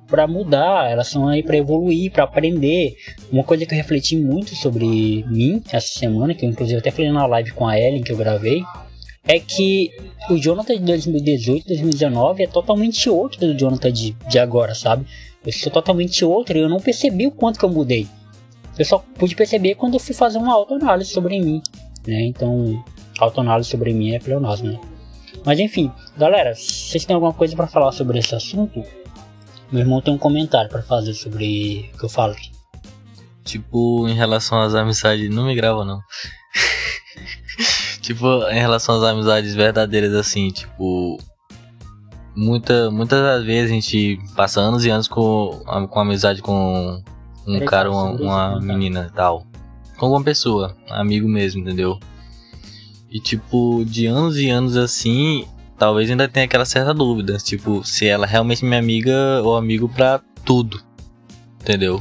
para 0.10 0.26
mudar, 0.26 0.90
elas 0.90 1.08
estão 1.08 1.28
aí 1.28 1.44
para 1.44 1.56
evoluir, 1.56 2.12
para 2.12 2.24
aprender. 2.24 2.96
Uma 3.32 3.44
coisa 3.44 3.64
que 3.64 3.74
eu 3.74 3.78
refleti 3.78 4.18
muito 4.18 4.56
sobre 4.56 5.24
mim 5.28 5.62
essa 5.72 6.00
semana, 6.00 6.34
que 6.34 6.44
eu 6.44 6.50
inclusive 6.50 6.80
até 6.80 6.90
falei 6.90 7.12
na 7.12 7.28
live 7.28 7.52
com 7.52 7.68
a 7.68 7.80
Ellen 7.80 8.02
que 8.02 8.12
eu 8.12 8.18
gravei, 8.18 8.64
é 9.24 9.40
que 9.40 9.92
o 10.30 10.38
Jonathan 10.38 10.78
de 10.78 10.84
2018, 10.84 11.68
2019 11.68 12.44
é 12.44 12.48
totalmente 12.48 13.08
outro 13.08 13.40
do 13.40 13.56
Jonathan 13.56 13.92
de, 13.92 14.16
de 14.28 14.40
agora, 14.40 14.74
sabe? 14.74 15.06
Eu 15.46 15.54
sou 15.54 15.72
totalmente 15.72 16.26
outro 16.26 16.58
e 16.58 16.62
eu 16.62 16.68
não 16.70 16.80
percebi 16.80 17.28
o 17.28 17.32
quanto 17.32 17.60
que 17.60 17.66
eu 17.66 17.70
mudei. 17.70 18.08
Eu 18.78 18.86
só 18.86 18.98
pude 18.98 19.36
perceber 19.36 19.76
quando 19.76 19.94
eu 19.94 20.00
fui 20.00 20.16
fazer 20.16 20.40
uma 20.40 20.54
autoanálise 20.54 21.12
sobre 21.12 21.40
mim, 21.40 21.62
né? 22.08 22.22
Então, 22.24 22.84
autoanálise 23.20 23.70
sobre 23.70 23.94
mim 23.94 24.16
é 24.16 24.20
pleonasmo, 24.20 24.72
né? 24.72 24.80
Mas 25.50 25.58
enfim, 25.58 25.92
galera, 26.16 26.54
vocês 26.54 27.06
têm 27.06 27.16
alguma 27.16 27.34
coisa 27.34 27.56
para 27.56 27.66
falar 27.66 27.92
sobre 27.92 28.20
esse 28.20 28.36
assunto? 28.36 28.84
Meu 29.72 29.82
irmão 29.82 30.00
tem 30.00 30.14
um 30.14 30.18
comentário 30.20 30.70
para 30.70 30.84
fazer 30.84 31.16
sobre 31.16 31.90
o 31.92 31.98
que 31.98 32.06
eu 32.06 32.10
falo 32.10 32.34
aqui. 32.34 32.52
Tipo, 33.44 34.08
em 34.08 34.14
relação 34.14 34.62
às 34.62 34.76
amizades, 34.76 35.28
não 35.28 35.48
me 35.48 35.56
grava 35.56 35.84
não. 35.84 36.02
tipo, 38.00 38.28
em 38.52 38.60
relação 38.60 38.98
às 38.98 39.04
amizades 39.04 39.56
verdadeiras, 39.56 40.14
assim, 40.14 40.50
tipo. 40.50 41.18
Muita, 42.36 42.92
muitas 42.92 43.20
das 43.20 43.44
vezes 43.44 43.72
a 43.72 43.74
gente 43.74 44.20
passa 44.36 44.62
anos 44.62 44.86
e 44.86 44.92
anos 44.92 45.08
com, 45.08 45.64
com 45.90 46.00
amizade 46.00 46.44
com 46.44 47.04
um 47.48 47.60
cara, 47.66 47.90
uma, 47.90 48.12
uma 48.12 48.62
menina 48.62 49.10
e 49.12 49.16
tal. 49.16 49.48
Com 49.98 50.06
alguma 50.06 50.24
pessoa, 50.24 50.78
amigo 50.90 51.28
mesmo, 51.28 51.62
entendeu? 51.62 52.00
E 53.12 53.20
tipo, 53.20 53.84
de 53.86 54.06
anos 54.06 54.38
e 54.38 54.50
anos 54.50 54.78
assim, 54.78 55.48
talvez 55.78 56.10
ainda 56.10 56.28
tenha 56.28 56.46
aquela 56.46 56.66
certa 56.66 56.94
dúvida, 56.94 57.38
tipo, 57.38 57.84
se 57.84 58.06
ela 58.08 58.26
é 58.26 58.30
realmente 58.30 58.64
minha 58.64 58.80
amiga 58.80 59.42
ou 59.44 59.56
amigo 59.56 59.90
pra 59.90 60.22
tudo. 60.46 60.82
Entendeu? 61.62 62.00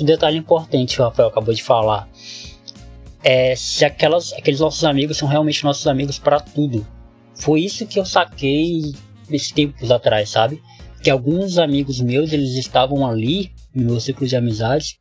Um 0.00 0.04
detalhe 0.04 0.38
importante 0.38 0.96
que 0.96 1.02
o 1.02 1.04
Rafael 1.04 1.28
acabou 1.28 1.54
de 1.54 1.62
falar. 1.62 2.08
É 3.22 3.54
se 3.54 3.84
aquelas, 3.84 4.32
aqueles 4.32 4.60
nossos 4.60 4.82
amigos 4.84 5.18
são 5.18 5.28
realmente 5.28 5.62
nossos 5.62 5.86
amigos 5.86 6.18
para 6.18 6.40
tudo. 6.40 6.86
Foi 7.34 7.60
isso 7.60 7.86
que 7.86 7.98
eu 7.98 8.06
saquei 8.06 8.94
esses 9.30 9.52
tempos 9.52 9.90
atrás, 9.90 10.30
sabe? 10.30 10.62
Que 11.02 11.10
alguns 11.10 11.58
amigos 11.58 12.00
meus, 12.00 12.32
eles 12.32 12.54
estavam 12.56 13.06
ali 13.06 13.52
no 13.74 13.84
meu 13.84 14.00
ciclo 14.00 14.26
de 14.26 14.36
amizades 14.36 14.98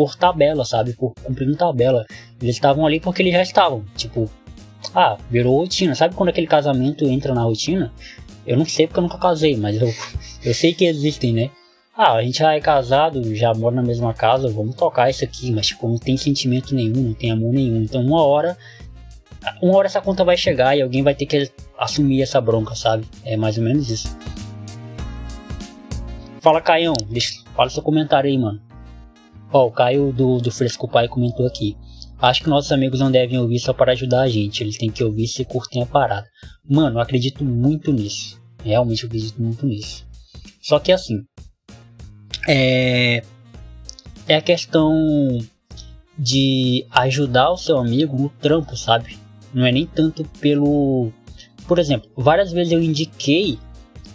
por 0.00 0.16
tabela, 0.16 0.64
sabe? 0.64 0.94
Por 0.94 1.12
cumprindo 1.22 1.54
tabela. 1.54 2.06
Eles 2.40 2.56
estavam 2.56 2.86
ali 2.86 2.98
porque 2.98 3.20
eles 3.20 3.34
já 3.34 3.42
estavam. 3.42 3.84
Tipo, 3.94 4.30
ah, 4.94 5.18
virou 5.30 5.58
rotina. 5.58 5.94
Sabe 5.94 6.14
quando 6.14 6.30
aquele 6.30 6.46
casamento 6.46 7.04
entra 7.04 7.34
na 7.34 7.42
rotina? 7.42 7.92
Eu 8.46 8.56
não 8.56 8.64
sei 8.64 8.86
porque 8.86 8.98
eu 8.98 9.02
nunca 9.02 9.18
casei, 9.18 9.58
mas 9.58 9.78
eu, 9.78 9.92
eu 10.42 10.54
sei 10.54 10.72
que 10.72 10.86
existem, 10.86 11.34
né? 11.34 11.50
Ah, 11.94 12.14
a 12.14 12.22
gente 12.22 12.38
já 12.38 12.54
é 12.54 12.60
casado, 12.60 13.34
já 13.34 13.52
mora 13.52 13.76
na 13.76 13.82
mesma 13.82 14.14
casa, 14.14 14.48
vamos 14.48 14.74
tocar 14.74 15.10
isso 15.10 15.22
aqui, 15.22 15.52
mas 15.52 15.66
tipo, 15.66 15.86
não 15.86 15.98
tem 15.98 16.16
sentimento 16.16 16.74
nenhum, 16.74 17.02
não 17.08 17.12
tem 17.12 17.30
amor 17.30 17.52
nenhum. 17.52 17.82
Então 17.82 18.00
uma 18.00 18.24
hora. 18.24 18.56
Uma 19.60 19.76
hora 19.76 19.86
essa 19.86 20.00
conta 20.00 20.24
vai 20.24 20.38
chegar 20.38 20.78
e 20.78 20.80
alguém 20.80 21.02
vai 21.02 21.14
ter 21.14 21.26
que 21.26 21.50
assumir 21.78 22.22
essa 22.22 22.40
bronca, 22.40 22.74
sabe? 22.74 23.04
É 23.22 23.36
mais 23.36 23.58
ou 23.58 23.64
menos 23.64 23.90
isso. 23.90 24.16
Fala, 26.40 26.62
Caião, 26.62 26.94
deixa, 27.10 27.42
fala 27.54 27.68
seu 27.68 27.82
comentário 27.82 28.30
aí, 28.30 28.38
mano. 28.38 28.69
Ó, 29.52 29.66
o 29.66 29.70
Caio 29.70 30.12
do, 30.12 30.38
do 30.38 30.50
Fresco 30.50 30.88
Pai 30.88 31.08
comentou 31.08 31.46
aqui. 31.46 31.76
Acho 32.20 32.42
que 32.42 32.50
nossos 32.50 32.70
amigos 32.70 33.00
não 33.00 33.10
devem 33.10 33.38
ouvir 33.38 33.58
só 33.58 33.72
para 33.72 33.92
ajudar 33.92 34.22
a 34.22 34.28
gente, 34.28 34.62
eles 34.62 34.76
têm 34.76 34.90
que 34.90 35.02
ouvir 35.02 35.26
se 35.26 35.44
curtem 35.44 35.82
a 35.82 35.86
parada. 35.86 36.28
Mano, 36.68 36.98
eu 36.98 37.00
acredito 37.00 37.42
muito 37.42 37.90
nisso. 37.92 38.40
Realmente 38.62 39.04
eu 39.04 39.06
acredito 39.06 39.40
muito 39.40 39.66
nisso. 39.66 40.06
Só 40.60 40.78
que 40.78 40.92
assim, 40.92 41.24
é, 42.46 43.22
é 44.28 44.36
a 44.36 44.42
questão 44.42 44.92
de 46.18 46.86
ajudar 46.90 47.50
o 47.50 47.56
seu 47.56 47.78
amigo 47.78 48.16
no 48.16 48.28
trampo, 48.28 48.76
sabe? 48.76 49.18
Não 49.54 49.64
é 49.64 49.72
nem 49.72 49.86
tanto 49.86 50.24
pelo. 50.38 51.10
Por 51.66 51.78
exemplo, 51.78 52.10
várias 52.14 52.52
vezes 52.52 52.72
eu 52.72 52.82
indiquei 52.82 53.58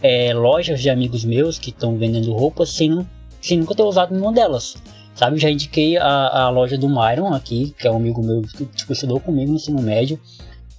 é, 0.02 0.34
lojas 0.34 0.82
de 0.82 0.90
amigos 0.90 1.26
meus 1.26 1.58
que 1.58 1.72
estão 1.72 1.98
vendendo 1.98 2.32
roupas 2.32 2.70
sem, 2.70 3.06
sem 3.42 3.58
nunca 3.58 3.74
ter 3.74 3.84
usado 3.84 4.12
nenhuma 4.12 4.32
delas. 4.32 4.76
Sabe, 5.16 5.38
já 5.38 5.50
indiquei 5.50 5.98
a, 5.98 6.44
a 6.44 6.50
loja 6.50 6.78
do 6.78 6.90
Myron 6.90 7.34
aqui, 7.34 7.74
que 7.80 7.88
é 7.88 7.92
um 7.92 7.96
amigo 7.96 8.22
meu 8.22 8.42
que 8.42 8.66
tipo, 8.66 8.92
estudou 8.92 9.20
comigo 9.20 9.50
no 9.50 9.56
ensino 9.56 9.82
médio. 9.82 10.20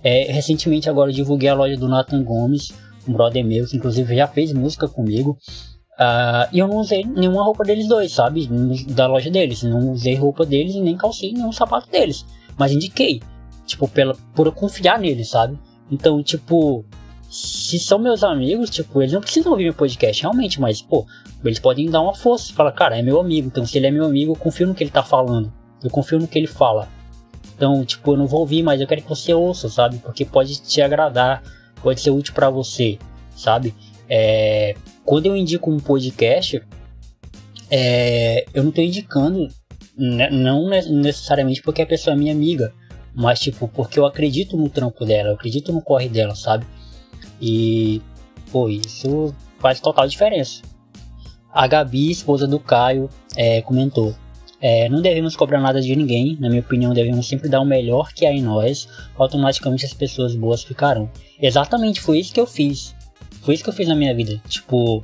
É, 0.05 0.31
recentemente 0.31 0.91
agora 0.91 1.11
divulguei 1.11 1.49
a 1.49 1.55
loja 1.55 1.77
do 1.77 1.89
Nathan 1.89 2.23
Gomes, 2.23 2.71
um 3.09 3.15
brother 3.15 3.43
meu, 3.45 3.67
que 3.67 3.79
inclusive 3.79 4.15
já 4.15 4.27
fez 4.27 4.53
música 4.53 4.87
comigo. 4.87 5.39
Uh, 5.99 6.47
e 6.53 6.59
eu 6.59 6.69
não 6.69 6.77
usei 6.77 7.03
nenhuma 7.03 7.43
roupa 7.43 7.65
deles 7.65 7.89
dois, 7.89 8.13
sabe? 8.13 8.47
Da 8.89 9.07
loja 9.07 9.31
deles. 9.31 9.63
Não 9.63 9.93
usei 9.93 10.15
roupa 10.15 10.45
deles 10.45 10.75
e 10.75 10.81
nem 10.81 10.97
calcinha, 10.97 11.33
nenhum 11.33 11.53
sapato 11.53 11.91
deles. 11.91 12.27
Mas 12.59 12.73
indiquei. 12.73 13.23
Tipo, 13.65 13.89
pela, 13.89 14.15
por 14.35 14.47
eu 14.47 14.53
confiar 14.53 14.99
neles, 14.99 15.31
sabe? 15.31 15.59
Então, 15.91 16.23
tipo, 16.23 16.85
se 17.31 17.79
são 17.79 17.99
meus 17.99 18.23
amigos, 18.23 18.69
tipo, 18.69 19.01
eles 19.01 19.13
não 19.13 19.21
precisam 19.21 19.53
ouvir 19.53 19.65
meu 19.65 19.75
podcast, 19.75 20.23
realmente, 20.23 20.61
mas, 20.61 20.83
pô, 20.83 21.07
eles 21.49 21.59
podem 21.59 21.91
dar 21.91 22.01
uma 22.01 22.15
força. 22.15 22.53
Falar, 22.53 22.73
cara, 22.73 22.99
é 22.99 23.03
meu 23.03 23.21
amigo. 23.21 23.49
Então, 23.49 23.67
se 23.67 23.79
ele 23.79 23.87
é 23.87 23.91
meu 23.91 24.05
amigo, 24.05 24.33
eu 24.33 24.37
confio 24.37 24.67
no 24.67 24.75
que 24.75 24.83
ele 24.83 24.91
tá 24.91 25.03
falando. 25.03 25.53
Eu 25.83 25.91
confio 25.91 26.19
no 26.19 26.27
que 26.27 26.39
ele 26.39 26.47
fala. 26.47 26.89
Então, 27.55 27.85
tipo, 27.85 28.13
eu 28.13 28.17
não 28.17 28.27
vou 28.27 28.41
ouvir, 28.41 28.63
mas 28.63 28.81
eu 28.81 28.87
quero 28.87 29.03
que 29.03 29.09
você 29.09 29.33
ouça, 29.33 29.69
sabe? 29.69 29.99
Porque 29.99 30.25
pode 30.25 30.61
te 30.61 30.83
agradar, 30.83 31.43
pode 31.83 32.01
ser 32.01 32.11
útil 32.11 32.35
para 32.35 32.51
você, 32.51 32.99
sabe? 33.35 33.75
É, 34.09 34.75
quando 35.05 35.27
eu 35.27 35.37
indico 35.37 35.71
um 35.71 35.79
podcast, 35.79 36.63
é, 37.71 38.45
eu 38.53 38.63
não 38.63 38.71
estou 38.71 38.85
indicando, 38.85 39.49
né, 39.97 40.29
não 40.31 40.69
necessariamente 40.69 41.63
porque 41.63 41.83
a 41.83 41.87
pessoa 41.87 42.15
é 42.15 42.19
minha 42.19 42.33
amiga, 42.33 42.75
mas 43.15 43.41
tipo, 43.41 43.67
porque 43.69 43.99
eu 43.99 44.05
acredito 44.05 44.57
no 44.57 44.69
trampo 44.69 45.05
dela, 45.07 45.31
eu 45.31 45.35
acredito 45.35 45.73
no 45.73 45.81
corre 45.81 46.09
dela, 46.09 46.35
sabe? 46.35 46.67
E, 47.41 48.03
pô, 48.53 48.69
isso 48.69 49.35
faz 49.59 49.81
total 49.81 50.07
diferença. 50.07 50.61
A 51.57 51.67
Gabi, 51.67 52.11
esposa 52.11 52.47
do 52.47 52.61
Caio, 52.61 53.09
é, 53.35 53.63
comentou: 53.63 54.15
é, 54.61 54.91
Não 54.91 55.01
devemos 55.01 55.35
cobrar 55.35 55.59
nada 55.59 55.81
de 55.81 55.97
ninguém, 55.97 56.37
na 56.39 56.51
minha 56.51 56.61
opinião, 56.61 56.93
devemos 56.93 57.27
sempre 57.27 57.49
dar 57.49 57.63
o 57.63 57.65
melhor 57.65 58.13
que 58.13 58.27
há 58.27 58.31
em 58.31 58.43
nós, 58.43 58.87
automaticamente 59.17 59.87
as 59.87 59.95
pessoas 59.95 60.37
boas 60.37 60.63
ficarão. 60.63 61.11
Exatamente 61.41 61.99
foi 61.99 62.19
isso 62.19 62.35
que 62.35 62.41
eu 62.41 62.47
fiz. 62.47 62.95
Foi 63.41 63.55
isso 63.55 63.65
que 63.65 63.71
eu 63.71 63.75
fiz 63.75 63.89
na 63.89 63.95
minha 63.95 64.15
vida. 64.15 64.39
Tipo, 64.47 65.03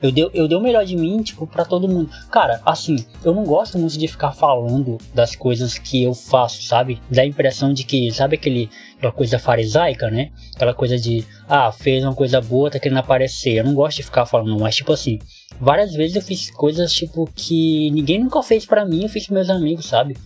eu 0.00 0.12
dei, 0.12 0.30
eu 0.32 0.46
dei 0.46 0.56
o 0.56 0.60
melhor 0.60 0.84
de 0.84 0.96
mim, 0.96 1.20
tipo, 1.20 1.48
pra 1.48 1.64
todo 1.64 1.88
mundo. 1.88 2.10
Cara, 2.30 2.60
assim, 2.64 3.04
eu 3.24 3.34
não 3.34 3.42
gosto 3.42 3.76
muito 3.76 3.98
de 3.98 4.06
ficar 4.06 4.30
falando 4.30 4.98
das 5.12 5.34
coisas 5.34 5.78
que 5.78 6.04
eu 6.04 6.14
faço, 6.14 6.62
sabe? 6.62 7.00
Dá 7.10 7.22
a 7.22 7.26
impressão 7.26 7.72
de 7.72 7.82
que, 7.82 8.08
sabe 8.12 8.36
aquele, 8.36 8.70
aquela 8.98 9.12
coisa 9.12 9.36
farisaica, 9.36 10.08
né? 10.10 10.30
Aquela 10.54 10.74
coisa 10.74 10.96
de, 10.96 11.24
ah, 11.48 11.72
fez 11.72 12.04
uma 12.04 12.14
coisa 12.14 12.40
boa, 12.40 12.70
tá 12.70 12.78
querendo 12.78 12.98
aparecer. 12.98 13.54
Eu 13.54 13.64
não 13.64 13.74
gosto 13.74 13.96
de 13.96 14.04
ficar 14.04 14.26
falando, 14.26 14.58
mas, 14.60 14.76
tipo 14.76 14.92
assim, 14.92 15.18
várias 15.60 15.92
vezes 15.92 16.16
eu 16.16 16.22
fiz 16.22 16.50
coisas, 16.50 16.92
tipo, 16.92 17.28
que 17.34 17.90
ninguém 17.90 18.18
nunca 18.22 18.42
fez 18.42 18.66
para 18.66 18.84
mim, 18.84 19.04
eu 19.04 19.08
fiz 19.08 19.26
com 19.26 19.34
meus 19.34 19.50
amigos, 19.50 19.86
sabe? 19.86 20.16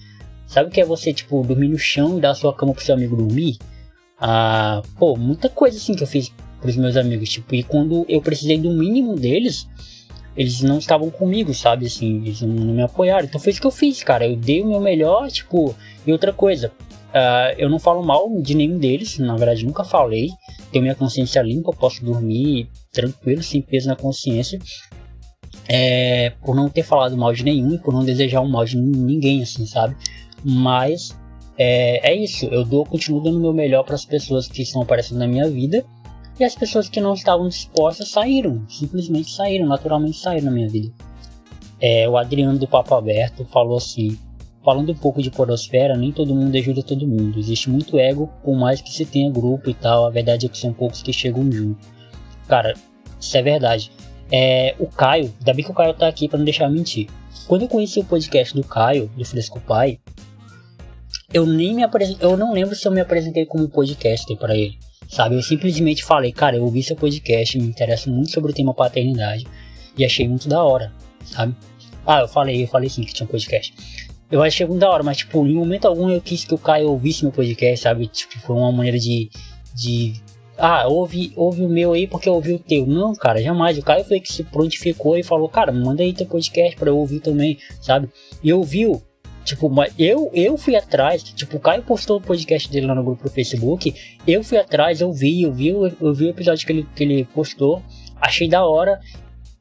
Sabe 0.46 0.68
o 0.68 0.72
que 0.72 0.80
é 0.80 0.84
você, 0.84 1.12
tipo, 1.12 1.42
dormir 1.42 1.68
no 1.68 1.78
chão 1.78 2.18
e 2.18 2.20
dar 2.20 2.30
a 2.30 2.34
sua 2.34 2.54
cama 2.54 2.72
pro 2.72 2.84
seu 2.84 2.94
amigo 2.94 3.16
dormir? 3.16 3.58
Ah, 4.18 4.82
pô, 4.98 5.16
muita 5.16 5.48
coisa 5.48 5.76
assim 5.76 5.94
que 5.94 6.02
eu 6.02 6.06
fiz 6.06 6.32
pros 6.60 6.76
meus 6.76 6.96
amigos, 6.96 7.28
tipo, 7.28 7.54
e 7.54 7.62
quando 7.62 8.06
eu 8.08 8.20
precisei 8.22 8.58
do 8.58 8.70
mínimo 8.70 9.14
deles, 9.14 9.68
eles 10.36 10.60
não 10.62 10.78
estavam 10.78 11.10
comigo, 11.10 11.52
sabe, 11.54 11.86
assim, 11.86 12.16
eles 12.22 12.42
não, 12.42 12.74
me 12.74 12.82
apoiaram. 12.82 13.24
Então 13.24 13.40
foi 13.40 13.52
isso 13.52 13.60
que 13.60 13.66
eu 13.66 13.72
fiz, 13.72 14.02
cara, 14.02 14.26
eu 14.26 14.36
dei 14.36 14.62
o 14.62 14.66
meu 14.66 14.80
melhor, 14.80 15.30
tipo, 15.30 15.74
e 16.06 16.12
outra 16.12 16.32
coisa, 16.32 16.70
uh, 17.08 17.54
eu 17.58 17.68
não 17.68 17.78
falo 17.78 18.02
mal 18.02 18.30
de 18.40 18.54
nenhum 18.54 18.78
deles, 18.78 19.18
na 19.18 19.36
verdade 19.36 19.64
nunca 19.64 19.84
falei, 19.84 20.30
tenho 20.70 20.82
minha 20.82 20.94
consciência 20.94 21.42
limpa, 21.42 21.72
posso 21.72 22.04
dormir 22.04 22.68
tranquilo, 22.92 23.42
sem 23.42 23.62
peso 23.62 23.88
na 23.88 23.96
consciência, 23.96 24.58
é, 25.68 26.30
por 26.44 26.54
não 26.54 26.68
ter 26.68 26.82
falado 26.82 27.16
mal 27.16 27.32
de 27.32 27.44
nenhum 27.44 27.78
por 27.78 27.92
não 27.92 28.04
desejar 28.04 28.40
o 28.40 28.48
mal 28.48 28.64
de 28.64 28.76
ninguém, 28.76 29.42
assim, 29.42 29.66
sabe, 29.66 29.96
mas 30.44 31.16
é, 31.58 32.10
é 32.10 32.14
isso, 32.14 32.46
eu 32.46 32.64
dou, 32.64 32.84
continuo 32.84 33.20
dando 33.20 33.38
o 33.38 33.40
meu 33.40 33.52
melhor 33.52 33.82
para 33.84 33.94
as 33.94 34.04
pessoas 34.04 34.48
que 34.48 34.62
estão 34.62 34.82
aparecendo 34.82 35.18
na 35.18 35.26
minha 35.26 35.48
vida 35.48 35.84
e 36.38 36.44
as 36.44 36.54
pessoas 36.54 36.88
que 36.88 37.00
não 37.00 37.14
estavam 37.14 37.48
dispostas 37.48 38.10
saíram, 38.10 38.62
simplesmente 38.68 39.30
saíram, 39.30 39.66
naturalmente 39.66 40.18
saíram 40.18 40.46
na 40.46 40.50
minha 40.50 40.68
vida. 40.68 40.92
É, 41.80 42.08
o 42.08 42.16
Adriano 42.16 42.58
do 42.58 42.66
Papo 42.66 42.94
Aberto 42.94 43.44
falou 43.46 43.76
assim: 43.76 44.18
falando 44.66 44.90
um 44.90 44.96
pouco 44.96 45.22
de 45.22 45.30
podosfera, 45.30 45.96
nem 45.96 46.10
todo 46.10 46.34
mundo 46.34 46.56
ajuda 46.56 46.82
todo 46.82 47.06
mundo. 47.06 47.38
Existe 47.38 47.70
muito 47.70 47.98
ego, 47.98 48.28
por 48.42 48.56
mais 48.56 48.80
que 48.80 48.90
se 48.90 49.06
tenha 49.06 49.30
grupo 49.30 49.70
e 49.70 49.74
tal. 49.74 50.06
A 50.06 50.10
verdade 50.10 50.46
é 50.46 50.48
que 50.48 50.58
são 50.58 50.72
poucos 50.72 51.02
que 51.02 51.12
chegam 51.12 51.50
junto. 51.50 51.78
Cara, 52.48 52.74
isso 53.20 53.36
é 53.36 53.42
verdade. 53.42 53.92
É, 54.30 54.74
o 54.78 54.86
Caio, 54.86 55.32
ainda 55.38 55.54
bem 55.54 55.64
que 55.64 55.70
o 55.70 55.74
Caio 55.74 55.94
tá 55.94 56.08
aqui 56.08 56.28
para 56.28 56.38
não 56.38 56.44
deixar 56.44 56.68
mentir. 56.68 57.08
Quando 57.46 57.62
eu 57.62 57.68
conheci 57.68 58.00
o 58.00 58.04
podcast 58.04 58.54
do 58.54 58.64
Caio, 58.64 59.10
do 59.16 59.24
Fresco 59.24 59.60
Pai, 59.60 59.98
eu 61.32 61.46
nem 61.46 61.74
me 61.74 61.82
apresentei, 61.82 62.26
eu 62.26 62.36
não 62.36 62.52
lembro 62.52 62.74
se 62.74 62.86
eu 62.86 62.92
me 62.92 63.00
apresentei 63.00 63.46
como 63.46 63.68
podcaster 63.68 64.36
para 64.36 64.56
ele. 64.56 64.78
Sabe, 65.08 65.36
eu 65.36 65.42
simplesmente 65.42 66.04
falei, 66.04 66.32
cara, 66.32 66.56
eu 66.56 66.64
ouvi 66.64 66.82
seu 66.82 66.96
podcast, 66.96 67.56
me 67.58 67.66
interessa 67.66 68.10
muito 68.10 68.32
sobre 68.32 68.50
o 68.50 68.54
tema 68.54 68.74
paternidade 68.74 69.46
e 69.96 70.04
achei 70.04 70.26
muito 70.26 70.48
da 70.48 70.62
hora, 70.64 70.92
sabe? 71.24 71.54
Ah, 72.04 72.20
eu 72.20 72.28
falei, 72.28 72.64
eu 72.64 72.68
falei 72.68 72.88
sim 72.88 73.02
que 73.02 73.12
tinha 73.12 73.24
um 73.24 73.30
podcast. 73.30 73.72
Eu 74.30 74.42
achei 74.42 74.66
muito 74.66 74.80
da 74.80 74.90
hora, 74.90 75.04
mas 75.04 75.18
tipo, 75.18 75.46
em 75.46 75.54
momento 75.54 75.86
algum 75.86 76.10
eu 76.10 76.20
quis 76.20 76.44
que 76.44 76.54
o 76.54 76.58
Caio 76.58 76.90
ouvisse 76.90 77.22
meu 77.22 77.32
podcast, 77.32 77.84
sabe? 77.84 78.08
Tipo, 78.08 78.38
foi 78.40 78.56
uma 78.56 78.72
maneira 78.72 78.98
de. 78.98 79.30
de 79.74 80.14
ah, 80.58 80.86
ouve, 80.88 81.32
ouve 81.36 81.64
o 81.64 81.68
meu 81.68 81.92
aí 81.92 82.06
porque 82.06 82.28
eu 82.28 82.34
ouvi 82.34 82.54
o 82.54 82.58
teu. 82.58 82.86
Não, 82.86 83.14
cara, 83.14 83.42
jamais. 83.42 83.78
O 83.78 83.82
Caio 83.82 84.04
foi 84.04 84.20
que 84.20 84.32
se 84.32 84.44
prontificou 84.44 85.16
e 85.16 85.22
falou, 85.22 85.48
cara, 85.48 85.72
manda 85.72 86.02
aí 86.02 86.12
teu 86.12 86.26
podcast 86.26 86.76
pra 86.76 86.90
eu 86.90 86.98
ouvir 86.98 87.20
também, 87.20 87.58
sabe? 87.80 88.08
E 88.42 88.52
ouviu, 88.52 89.02
Tipo, 89.46 89.70
eu, 89.96 90.28
eu 90.34 90.56
fui 90.58 90.74
atrás, 90.74 91.22
tipo, 91.22 91.56
o 91.56 91.60
Caio 91.60 91.80
postou 91.80 92.18
o 92.18 92.20
podcast 92.20 92.68
dele 92.68 92.86
lá 92.86 92.96
no 92.96 93.04
grupo 93.04 93.22
do 93.22 93.30
Facebook, 93.30 93.94
eu 94.26 94.42
fui 94.42 94.58
atrás, 94.58 95.00
eu 95.00 95.12
vi, 95.12 95.42
eu 95.42 95.52
vi, 95.52 95.68
eu 95.68 96.12
vi 96.12 96.24
o 96.24 96.30
episódio 96.30 96.66
que 96.66 96.72
ele, 96.72 96.88
que 96.96 97.04
ele 97.04 97.24
postou, 97.26 97.80
achei 98.20 98.48
da 98.48 98.66
hora, 98.66 98.98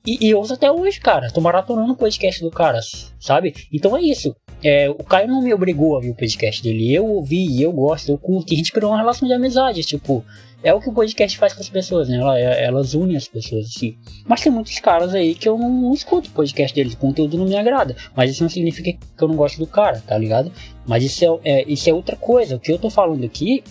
e, 0.03 0.27
e 0.27 0.33
ouço 0.33 0.55
até 0.55 0.71
hoje, 0.71 0.99
cara, 0.99 1.31
tô 1.31 1.39
maratonando 1.39 1.93
o 1.93 1.95
podcast 1.95 2.41
do 2.41 2.49
cara, 2.49 2.79
sabe? 3.19 3.53
Então 3.71 3.95
é 3.95 4.01
isso, 4.01 4.35
é, 4.67 4.89
o 4.89 5.03
Caio 5.03 5.27
não 5.27 5.41
me 5.41 5.53
obrigou 5.53 5.93
a 5.93 5.95
ouvir 5.95 6.09
o 6.09 6.15
podcast 6.15 6.61
dele, 6.63 6.93
eu 6.93 7.05
ouvi, 7.05 7.61
eu 7.61 7.71
gosto, 7.71 8.11
eu 8.11 8.17
curto, 8.17 8.51
e 8.51 8.55
a 8.55 8.57
gente 8.57 8.71
criou 8.71 8.91
uma 8.91 8.97
relação 8.97 9.27
de 9.27 9.33
amizade, 9.33 9.83
tipo, 9.83 10.23
é 10.65 10.73
o 10.73 10.79
que 10.79 10.89
o 10.89 10.93
podcast 10.93 11.37
faz 11.37 11.53
com 11.53 11.61
as 11.61 11.69
pessoas, 11.69 12.09
né? 12.09 12.17
Elas 12.63 12.95
unem 12.95 13.15
as 13.15 13.27
pessoas, 13.27 13.67
assim. 13.67 13.95
Mas 14.25 14.41
tem 14.41 14.51
muitos 14.51 14.79
caras 14.79 15.13
aí 15.13 15.35
que 15.35 15.47
eu 15.47 15.59
não, 15.59 15.69
não 15.69 15.93
escuto 15.93 16.27
o 16.27 16.33
podcast 16.33 16.73
deles, 16.73 16.93
o 16.93 16.97
conteúdo 16.97 17.37
não 17.37 17.45
me 17.45 17.55
agrada. 17.55 17.95
Mas 18.15 18.31
isso 18.31 18.41
não 18.41 18.49
significa 18.49 18.91
que 18.91 19.23
eu 19.23 19.27
não 19.27 19.35
gosto 19.35 19.59
do 19.59 19.67
cara, 19.67 20.01
tá 20.07 20.17
ligado? 20.17 20.51
Mas 20.87 21.03
isso 21.03 21.23
é, 21.43 21.51
é, 21.51 21.71
isso 21.71 21.87
é 21.87 21.93
outra 21.93 22.15
coisa. 22.15 22.55
O 22.55 22.59
que 22.59 22.71
eu 22.71 22.79
tô 22.79 22.89
falando 22.89 23.23
aqui 23.23 23.63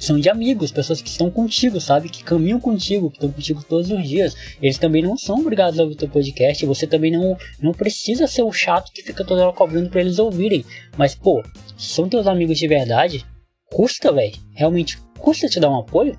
são 0.00 0.18
de 0.18 0.30
amigos, 0.30 0.72
pessoas 0.72 1.02
que 1.02 1.10
estão 1.10 1.30
contigo, 1.30 1.78
sabe? 1.78 2.08
Que 2.08 2.24
caminham 2.24 2.58
contigo, 2.58 3.10
que 3.10 3.18
estão 3.18 3.30
contigo 3.30 3.62
todos 3.62 3.90
os 3.90 4.08
dias. 4.08 4.34
Eles 4.60 4.78
também 4.78 5.02
não 5.02 5.14
são 5.14 5.38
obrigados 5.40 5.78
a 5.78 5.82
ouvir 5.82 5.94
teu 5.94 6.08
podcast. 6.08 6.64
Você 6.64 6.86
também 6.86 7.12
não, 7.12 7.36
não 7.60 7.72
precisa 7.72 8.26
ser 8.26 8.42
o 8.42 8.50
chato 8.50 8.90
que 8.92 9.02
fica 9.02 9.22
toda 9.22 9.44
hora 9.44 9.52
cobrando 9.52 9.90
para 9.90 10.00
eles 10.00 10.18
ouvirem. 10.18 10.64
Mas, 10.96 11.14
pô, 11.14 11.42
são 11.76 12.08
teus 12.08 12.26
amigos 12.26 12.58
de 12.58 12.66
verdade. 12.66 13.26
Custa, 13.70 14.10
velho. 14.10 14.32
Realmente 14.54 14.98
custa 15.18 15.48
te 15.48 15.60
dar 15.60 15.68
um 15.68 15.78
apoio? 15.78 16.16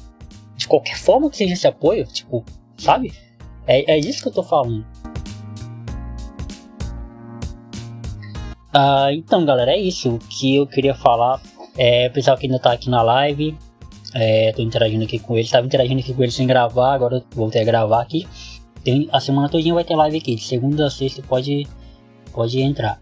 De 0.55 0.67
qualquer 0.67 0.97
forma 0.97 1.27
que 1.31 1.37
seja 1.37 1.53
esse 1.53 1.67
apoio, 1.67 2.05
tipo, 2.05 2.45
sabe? 2.77 3.11
É, 3.65 3.93
é 3.93 3.97
isso 3.97 4.21
que 4.21 4.27
eu 4.27 4.33
tô 4.33 4.43
falando. 4.43 4.85
Ah, 8.71 9.09
então, 9.11 9.43
galera, 9.43 9.71
é 9.71 9.79
isso. 9.79 10.19
Que 10.29 10.57
eu 10.57 10.67
queria 10.67 10.93
falar. 10.93 11.41
É, 11.75 12.09
pessoal 12.09 12.37
que 12.37 12.45
ainda 12.45 12.59
tá 12.59 12.73
aqui 12.73 12.89
na 12.89 13.01
live, 13.01 13.57
é, 14.13 14.51
tô 14.51 14.61
interagindo 14.61 15.03
aqui 15.03 15.19
com 15.19 15.35
eles. 15.35 15.49
Tava 15.49 15.65
interagindo 15.65 15.99
aqui 15.99 16.13
com 16.13 16.23
eles 16.23 16.35
sem 16.35 16.47
gravar, 16.47 16.93
agora 16.93 17.23
voltei 17.33 17.61
a 17.61 17.65
gravar 17.65 18.01
aqui. 18.01 18.27
Tem, 18.83 19.07
a 19.11 19.19
semana 19.19 19.47
todinha 19.47 19.73
vai 19.73 19.83
ter 19.83 19.95
live 19.95 20.17
aqui, 20.17 20.35
de 20.35 20.43
segunda 20.43 20.87
a 20.87 20.89
sexta 20.89 21.21
pode, 21.21 21.67
pode 22.33 22.59
entrar. 22.61 22.99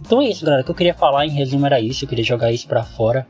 Então 0.00 0.20
é 0.20 0.28
isso, 0.28 0.44
galera. 0.44 0.62
O 0.62 0.64
que 0.64 0.70
eu 0.70 0.74
queria 0.74 0.94
falar 0.94 1.26
em 1.26 1.30
resumo 1.30 1.66
era 1.66 1.80
isso. 1.80 2.04
Eu 2.04 2.08
queria 2.08 2.24
jogar 2.24 2.52
isso 2.52 2.66
pra 2.66 2.82
fora. 2.82 3.26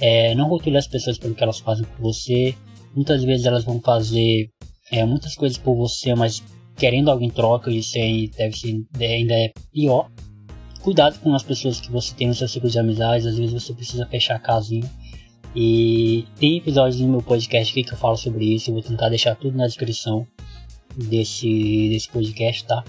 É, 0.00 0.34
não 0.34 0.48
rotule 0.48 0.76
as 0.76 0.86
pessoas 0.86 1.18
pelo 1.18 1.34
que 1.34 1.42
elas 1.42 1.58
fazem 1.58 1.84
por 1.84 2.00
você. 2.00 2.54
Muitas 2.94 3.22
vezes 3.24 3.46
elas 3.46 3.64
vão 3.64 3.80
fazer 3.80 4.48
é, 4.90 5.04
muitas 5.04 5.34
coisas 5.34 5.58
por 5.58 5.74
você, 5.74 6.14
mas 6.14 6.42
querendo 6.76 7.10
algo 7.10 7.24
em 7.24 7.30
troca, 7.30 7.70
isso 7.70 7.96
aí 7.98 8.28
deve 8.28 8.56
ser, 8.56 8.86
ainda 9.00 9.34
é 9.34 9.52
pior. 9.72 10.10
Cuidado 10.82 11.18
com 11.20 11.34
as 11.34 11.42
pessoas 11.42 11.80
que 11.80 11.90
você 11.90 12.14
tem 12.14 12.28
no 12.28 12.34
seu 12.34 12.46
ciclo 12.46 12.70
de 12.70 12.78
amizades, 12.78 13.26
às 13.26 13.36
vezes 13.36 13.52
você 13.52 13.74
precisa 13.74 14.06
fechar 14.06 14.36
a 14.36 14.38
casinha. 14.38 14.88
E 15.58 16.26
tem 16.38 16.58
episódios 16.58 17.00
no 17.00 17.08
meu 17.08 17.22
podcast 17.22 17.72
aqui 17.72 17.82
que 17.82 17.94
eu 17.94 17.98
falo 17.98 18.18
sobre 18.18 18.44
isso, 18.44 18.68
eu 18.68 18.74
vou 18.74 18.82
tentar 18.82 19.08
deixar 19.08 19.34
tudo 19.36 19.56
na 19.56 19.66
descrição 19.66 20.28
desse, 20.94 21.88
desse 21.88 22.10
podcast, 22.10 22.66
tá? 22.66 22.84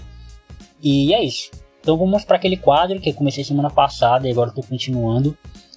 E 0.82 1.14
é 1.14 1.24
isso. 1.24 1.50
Então 1.80 1.96
vamos 1.96 2.26
para 2.26 2.36
aquele 2.36 2.58
quadro 2.58 3.00
que 3.00 3.08
eu 3.08 3.14
comecei 3.14 3.42
semana 3.42 3.70
passada 3.70 4.28
e 4.28 4.30
agora 4.30 4.50
estou 4.50 4.62
continuando 4.62 5.34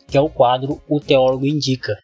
que 0.09 0.17
é 0.17 0.21
o 0.21 0.29
quadro 0.29 0.81
O 0.89 0.99
Teólogo 0.99 1.45
Indica. 1.45 1.97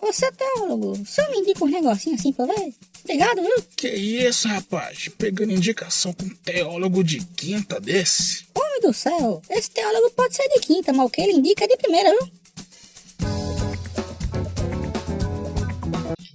Ô, 0.00 0.12
seu 0.12 0.30
teólogo, 0.32 0.96
só 1.04 1.28
me 1.32 1.38
indica 1.38 1.64
um 1.64 1.68
negocinho 1.68 2.14
assim 2.14 2.32
pra 2.32 2.46
ver? 2.46 2.72
Obrigado, 3.02 3.42
viu? 3.42 3.64
Que 3.76 3.88
isso, 3.88 4.46
rapaz? 4.46 5.08
Pegando 5.18 5.52
indicação 5.52 6.12
com 6.12 6.26
um 6.26 6.36
teólogo 6.44 7.02
de 7.02 7.24
quinta 7.24 7.80
desse? 7.80 8.46
Homem 8.54 8.80
do 8.80 8.92
céu, 8.92 9.42
esse 9.50 9.70
teólogo 9.72 10.10
pode 10.10 10.36
ser 10.36 10.48
de 10.50 10.60
quinta, 10.60 10.92
mas 10.92 11.06
o 11.06 11.10
que 11.10 11.20
ele 11.20 11.32
indica 11.32 11.64
é 11.64 11.68
de 11.68 11.76
primeira, 11.76 12.10
viu? 12.10 12.45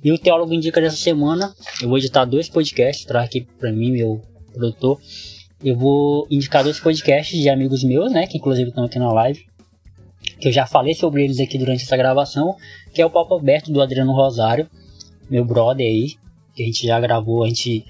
E 0.03 0.12
o 0.12 0.17
Teólogo 0.17 0.53
Indica 0.53 0.81
dessa 0.81 0.98
semana, 0.98 1.53
eu 1.81 1.88
vou 1.88 1.98
editar 1.98 2.25
dois 2.25 2.50
podcasts, 2.50 3.05
trazer 3.05 3.25
aqui 3.25 3.41
pra 3.60 3.72
mim, 3.72 3.91
meu 3.91 4.22
produtor. 4.51 5.00
Eu 5.63 5.77
vou 5.77 6.25
indicar 6.31 6.63
dois 6.63 6.79
podcasts 6.79 7.39
de 7.39 7.48
amigos 7.48 7.84
meus, 7.84 8.12
né? 8.12 8.25
Que 8.25 8.38
inclusive 8.38 8.70
estão 8.70 8.86
aqui 8.86 8.98
na 8.98 9.13
live. 9.13 9.46
Que 10.39 10.48
eu 10.48 10.51
já 10.51 10.65
falei 10.65 10.96
sobre 10.96 11.24
eles 11.24 11.39
aqui 11.39 11.55
durante 11.55 11.84
essa 11.84 11.96
gravação. 11.96 12.55
Que 12.91 13.01
é 13.01 13.05
o 13.05 13.12
Papo 13.12 13.38
Aberto 13.38 13.72
do 13.72 13.79
Adriano 13.79 14.12
Rosário, 14.12 14.67
meu 15.29 15.46
brother 15.46 15.86
aí. 15.86 16.15
Que 16.55 16.63
a 16.63 16.65
gente 16.65 16.88
já 16.88 17.00
gravou, 17.00 17.43
a 17.43 17.48
gente. 17.48 17.86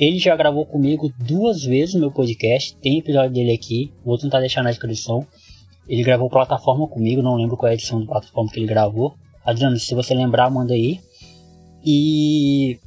Ele 0.00 0.18
já 0.18 0.34
gravou 0.34 0.66
comigo 0.66 1.12
duas 1.16 1.62
vezes 1.62 1.94
no 1.94 2.00
meu 2.00 2.10
podcast. 2.10 2.76
Tem 2.78 2.98
episódio 2.98 3.30
dele 3.30 3.52
aqui. 3.52 3.92
Vou 4.04 4.18
tentar 4.18 4.40
deixar 4.40 4.64
na 4.64 4.70
descrição. 4.70 5.24
Ele 5.88 6.02
gravou 6.02 6.28
plataforma 6.28 6.88
comigo, 6.88 7.22
não 7.22 7.36
lembro 7.36 7.56
qual 7.56 7.68
é 7.68 7.72
a 7.72 7.74
edição 7.74 8.00
de 8.00 8.06
plataforma 8.06 8.50
que 8.50 8.58
ele 8.58 8.66
gravou. 8.66 9.14
Adriano, 9.44 9.78
se 9.78 9.94
você 9.94 10.12
lembrar, 10.12 10.50
manda 10.50 10.74
aí. 10.74 11.00
E, 11.84 12.78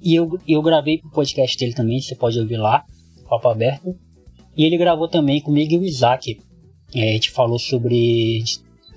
e 0.00 0.14
eu, 0.14 0.38
eu 0.46 0.62
gravei 0.62 0.98
pro 0.98 1.10
podcast 1.10 1.58
dele 1.58 1.74
também, 1.74 2.00
você 2.00 2.14
pode 2.14 2.38
ouvir 2.38 2.56
lá, 2.56 2.84
Papo 3.28 3.48
Aberto. 3.48 3.94
E 4.56 4.64
ele 4.64 4.76
gravou 4.76 5.08
também 5.08 5.40
comigo 5.40 5.72
e 5.72 5.78
o 5.78 5.84
Isaac. 5.84 6.38
É, 6.94 7.10
a 7.10 7.12
gente 7.12 7.30
falou 7.30 7.58
sobre. 7.58 8.42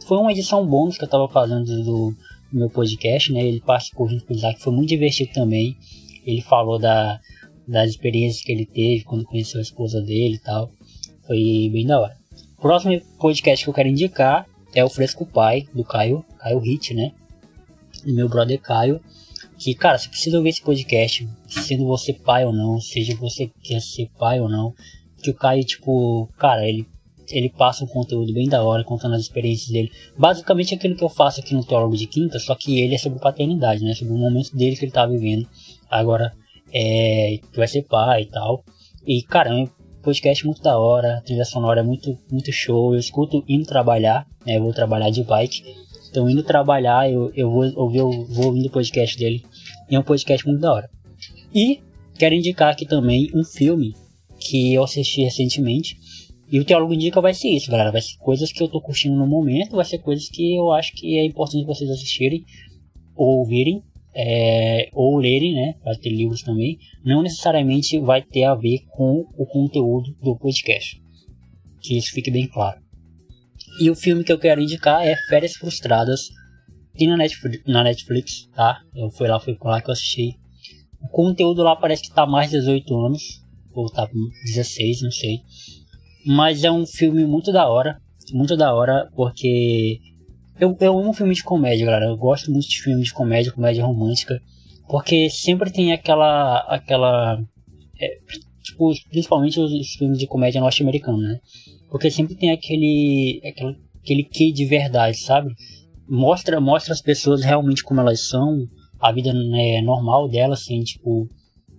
Foi 0.06 0.18
uma 0.18 0.32
edição 0.32 0.66
bônus 0.66 0.98
que 0.98 1.04
eu 1.04 1.10
tava 1.10 1.28
fazendo 1.28 1.66
do, 1.66 1.84
do 1.84 2.16
meu 2.52 2.70
podcast, 2.70 3.34
né? 3.34 3.44
Ele 3.44 3.60
participou 3.60 4.08
junto 4.08 4.26
com 4.26 4.34
o 4.34 4.38
Isaac, 4.38 4.62
foi 4.62 4.74
muito 4.74 4.90
divertido 4.90 5.32
também. 5.34 5.76
Ele 6.26 6.42
falou 6.42 6.78
da, 6.78 7.20
das 7.68 7.92
experiências 7.92 8.44
que 8.44 8.52
ele 8.52 8.66
teve 8.66 9.04
quando 9.04 9.26
conheceu 9.26 9.60
a 9.60 9.64
esposa 9.64 10.02
dele 10.02 10.36
e 10.36 10.40
tal. 10.40 10.70
Foi 11.26 11.70
bem 11.72 11.86
da 11.86 12.00
hora. 12.00 12.16
O 12.58 12.62
próximo 12.62 13.00
podcast 13.20 13.66
que 13.66 13.70
eu 13.70 13.74
quero 13.74 13.90
indicar 13.90 14.46
é 14.74 14.84
o 14.84 14.90
Fresco 14.90 15.26
Pai, 15.26 15.66
do 15.74 15.84
Caio, 15.84 16.24
Caio 16.40 16.60
Hit, 16.60 16.94
né? 16.94 17.12
Do 18.06 18.14
meu 18.14 18.30
brother 18.30 18.60
Caio. 18.60 19.02
Que, 19.58 19.74
cara, 19.74 19.98
você 19.98 20.08
precisa 20.08 20.38
ouvir 20.38 20.50
esse 20.50 20.62
podcast, 20.62 21.28
sendo 21.48 21.86
você 21.86 22.14
pai 22.14 22.46
ou 22.46 22.54
não, 22.54 22.80
seja 22.80 23.16
você 23.16 23.50
quer 23.64 23.82
ser 23.82 24.08
pai 24.18 24.40
ou 24.40 24.48
não. 24.48 24.74
Que 25.22 25.32
o 25.32 25.34
Caio, 25.34 25.64
tipo, 25.64 26.30
cara, 26.38 26.68
ele, 26.68 26.88
ele 27.30 27.50
passa 27.50 27.84
um 27.84 27.88
conteúdo 27.88 28.32
bem 28.34 28.48
da 28.48 28.62
hora, 28.62 28.84
contando 28.84 29.16
as 29.16 29.22
experiências 29.22 29.70
dele. 29.70 29.92
Basicamente 30.16 30.76
aquilo 30.76 30.96
que 30.96 31.04
eu 31.04 31.10
faço 31.10 31.40
aqui 31.40 31.56
no 31.56 31.66
Teólogo 31.66 31.98
de 31.98 32.06
Quinta, 32.06 32.38
só 32.38 32.54
que 32.54 32.80
ele 32.80 32.94
é 32.94 32.98
sobre 33.00 33.20
paternidade, 33.20 33.84
né? 33.84 33.96
Sobre 33.96 34.14
o 34.14 34.18
momento 34.18 34.56
dele 34.56 34.76
que 34.76 34.86
ele 34.86 34.92
tá 34.92 35.08
vivendo. 35.08 35.48
Agora, 35.90 36.34
é, 36.72 37.40
que 37.52 37.58
vai 37.58 37.68
ser 37.68 37.82
pai 37.84 38.24
e 38.24 38.26
tal. 38.28 38.64
E, 39.08 39.24
cara, 39.24 39.60
é 39.60 39.68
podcast 40.08 40.46
muito 40.46 40.62
da 40.62 40.78
hora, 40.80 41.18
a 41.18 41.22
trilha 41.22 41.44
sonora 41.44 41.82
é 41.82 41.84
muito, 41.84 42.18
muito 42.32 42.50
show. 42.52 42.94
Eu 42.94 43.00
escuto 43.00 43.44
indo 43.46 43.66
trabalhar, 43.66 44.26
né? 44.46 44.58
Eu 44.58 44.64
vou 44.64 44.72
trabalhar 44.72 45.10
de 45.10 45.24
bike. 45.24 45.64
Então, 46.10 46.30
indo 46.30 46.44
trabalhar, 46.44 47.12
eu, 47.12 47.32
eu 47.36 47.50
vou 47.50 47.72
ouvir 47.76 47.98
eu 48.00 48.26
vou 48.26 48.48
ouvindo 48.48 48.68
o 48.68 48.72
podcast 48.72 49.18
dele. 49.18 49.44
E 49.90 49.96
é 49.96 50.00
um 50.00 50.04
podcast 50.04 50.46
muito 50.46 50.62
da 50.62 50.74
hora. 50.74 50.90
E 51.54 51.80
quero 52.18 52.36
indicar 52.36 52.72
aqui 52.72 52.86
também 52.86 53.30
um 53.34 53.44
filme 53.44 53.94
que 54.40 54.74
eu 54.74 54.84
assisti 54.84 55.22
recentemente. 55.24 55.98
E 56.50 56.60
o 56.60 56.66
Teólogo 56.66 56.94
Indica 56.94 57.20
vai 57.20 57.34
ser 57.34 57.50
isso, 57.50 57.70
galera. 57.70 57.92
Vai 57.92 58.02
ser 58.02 58.18
coisas 58.18 58.52
que 58.52 58.64
eu 58.64 58.70
tô 58.70 58.80
curtindo 58.82 59.16
no 59.16 59.28
momento, 59.28 59.76
vai 59.76 59.86
ser 59.86 60.00
coisas 60.00 60.30
que 60.30 60.56
eu 60.56 60.72
acho 60.72 60.94
que 60.94 61.18
é 61.18 61.26
importante 61.26 61.66
vocês 61.66 61.90
assistirem 61.90 62.46
ou 63.16 63.40
ouvirem. 63.40 63.84
É, 64.20 64.90
ou 64.94 65.18
lerem, 65.18 65.54
né? 65.54 65.76
Vai 65.84 65.96
ter 65.96 66.10
livros 66.10 66.42
também. 66.42 66.80
Não 67.06 67.22
necessariamente 67.22 68.00
vai 68.00 68.24
ter 68.24 68.46
a 68.46 68.56
ver 68.56 68.80
com 68.90 69.28
o 69.38 69.46
conteúdo 69.46 70.12
do 70.24 70.36
podcast. 70.36 71.00
Que 71.82 71.98
isso 71.98 72.12
fique 72.14 72.32
bem 72.32 72.48
claro. 72.48 72.87
E 73.80 73.90
o 73.90 73.96
filme 73.96 74.24
que 74.24 74.32
eu 74.32 74.40
quero 74.40 74.62
indicar 74.62 75.06
é 75.06 75.16
Férias 75.28 75.54
Frustradas. 75.54 76.30
Tem 76.96 77.08
na 77.08 77.18
Netflix, 77.18 77.64
na 77.68 77.84
Netflix 77.84 78.50
tá? 78.56 78.80
Eu 78.96 79.12
fui 79.12 79.28
lá, 79.28 79.40
por 79.40 79.56
lá 79.64 79.82
que 79.82 79.90
eu 79.90 79.94
assisti. 79.94 80.38
O 81.00 81.08
conteúdo 81.08 81.62
lá 81.62 81.76
parece 81.76 82.04
que 82.04 82.14
tá 82.14 82.26
mais 82.26 82.50
de 82.50 82.58
18 82.58 83.06
anos. 83.06 83.22
Ou 83.74 83.90
tá 83.92 84.10
16, 84.46 85.04
não 85.04 85.12
sei. 85.12 85.42
Mas 86.26 86.64
é 86.64 86.72
um 86.72 86.86
filme 86.86 87.26
muito 87.26 87.52
da 87.52 87.68
hora. 87.70 88.02
Muito 88.34 88.58
da 88.58 88.74
hora, 88.74 89.10
porque 89.16 90.00
eu, 90.60 90.76
eu 90.80 91.00
amo 91.00 91.14
filme 91.14 91.36
de 91.36 91.44
comédia, 91.44 91.86
galera. 91.86 92.06
Eu 92.06 92.18
gosto 92.18 92.52
muito 92.52 92.68
de 92.68 92.82
filmes 92.82 93.06
de 93.06 93.14
comédia, 93.14 93.52
comédia 93.52 93.86
romântica. 93.86 94.42
Porque 94.90 95.30
sempre 95.30 95.72
tem 95.72 95.94
aquela. 95.94 96.60
aquela. 96.62 97.40
É, 98.00 98.18
tipo, 98.64 98.92
principalmente 99.10 99.60
os, 99.60 99.72
os 99.72 99.94
filmes 99.94 100.18
de 100.18 100.26
comédia 100.26 100.60
norte-americanos, 100.60 101.22
né? 101.22 101.40
Porque 101.90 102.12
sempre 102.12 102.36
tem 102.36 102.52
aquele. 102.52 103.42
aquele, 103.46 103.78
aquele 104.02 104.24
quê 104.24 104.52
de 104.52 104.66
verdade, 104.66 105.18
sabe? 105.18 105.54
Mostra, 106.08 106.60
mostra 106.62 106.94
as 106.94 107.02
pessoas 107.02 107.44
realmente 107.44 107.84
como 107.84 108.00
elas 108.00 108.28
são, 108.28 108.66
a 109.00 109.12
vida 109.12 109.34
né, 109.34 109.82
normal 109.82 110.30
delas, 110.30 110.64
sem, 110.64 110.82
tipo, 110.84 111.30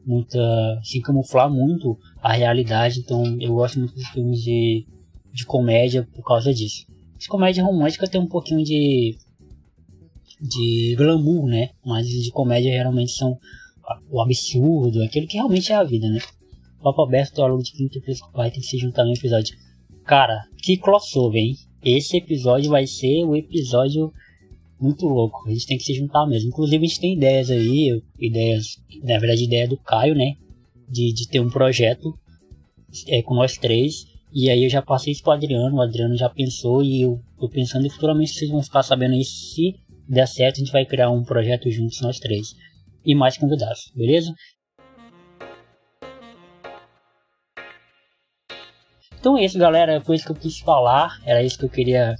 muita. 0.04 0.80
sem 0.82 1.00
camuflar 1.00 1.50
muito 1.50 1.98
a 2.22 2.32
realidade. 2.32 3.00
Então 3.00 3.36
eu 3.40 3.54
gosto 3.54 3.78
muito 3.78 3.94
de 3.94 4.04
filmes 4.12 4.40
de, 4.42 4.86
de 5.32 5.44
comédia 5.44 6.06
por 6.14 6.24
causa 6.24 6.52
disso. 6.52 6.86
As 7.16 7.26
comédia 7.26 7.64
romântica 7.64 8.06
tem 8.06 8.20
um 8.20 8.28
pouquinho 8.28 8.64
de 8.64 9.16
de 10.40 10.94
glamour, 10.96 11.46
né? 11.46 11.70
Mas 11.84 12.06
de 12.06 12.30
comédia 12.30 12.70
geralmente 12.70 13.12
são 13.12 13.38
o 14.10 14.20
absurdo, 14.20 15.02
aquilo 15.02 15.26
que 15.26 15.36
realmente 15.36 15.72
é 15.72 15.74
a 15.74 15.82
vida, 15.82 16.08
né? 16.08 16.20
Papo 16.82 17.02
aberto, 17.02 17.34
teólogo 17.34 17.62
de 17.62 17.72
quinto 17.72 17.98
e 17.98 18.32
pai 18.32 18.50
tem 18.50 18.60
que 18.60 18.66
se 18.66 18.78
juntar 18.78 19.04
no 19.04 19.12
episódio. 19.12 19.56
Cara, 20.08 20.48
que 20.62 20.76
crossover, 20.78 21.40
hein? 21.40 21.54
Esse 21.84 22.16
episódio 22.16 22.70
vai 22.70 22.86
ser 22.86 23.24
o 23.24 23.36
episódio 23.36 24.12
muito 24.80 25.06
louco. 25.06 25.46
A 25.46 25.52
gente 25.52 25.66
tem 25.66 25.76
que 25.76 25.84
se 25.84 25.94
juntar 25.94 26.26
mesmo. 26.26 26.48
Inclusive 26.48 26.84
a 26.84 26.88
gente 26.88 27.00
tem 27.00 27.12
ideias 27.12 27.50
aí, 27.50 28.02
ideias, 28.18 28.82
na 29.02 29.18
verdade 29.18 29.44
ideia 29.44 29.68
do 29.68 29.76
Caio, 29.76 30.14
né? 30.14 30.34
De, 30.88 31.12
de 31.12 31.28
ter 31.28 31.40
um 31.40 31.50
projeto 31.50 32.18
é, 33.08 33.22
com 33.22 33.34
nós 33.34 33.58
três 33.58 34.06
e 34.32 34.50
aí 34.50 34.64
eu 34.64 34.70
já 34.70 34.82
passei 34.82 35.12
isso 35.12 35.22
pro 35.22 35.32
Adriano, 35.32 35.76
o 35.76 35.80
Adriano 35.80 36.16
já 36.16 36.28
pensou 36.28 36.82
e 36.82 37.02
eu 37.02 37.20
tô 37.38 37.48
pensando 37.48 37.86
e 37.86 37.90
futuramente 37.90 38.32
vocês 38.32 38.50
vão 38.50 38.62
ficar 38.62 38.82
sabendo 38.82 39.14
aí 39.14 39.24
se 39.24 39.74
der 40.08 40.26
certo, 40.26 40.56
a 40.56 40.58
gente 40.60 40.72
vai 40.72 40.84
criar 40.84 41.10
um 41.10 41.24
projeto 41.24 41.70
juntos 41.70 42.00
nós 42.00 42.18
três. 42.18 42.54
E 43.04 43.14
mais 43.14 43.38
convidados, 43.38 43.90
beleza? 43.94 44.34
Então 49.18 49.36
é 49.36 49.44
isso, 49.44 49.58
galera. 49.58 50.00
Foi 50.00 50.16
isso 50.16 50.24
que 50.24 50.32
eu 50.32 50.36
quis 50.36 50.58
falar. 50.60 51.18
Era 51.24 51.42
isso 51.42 51.58
que 51.58 51.64
eu 51.64 51.70
queria 51.70 52.14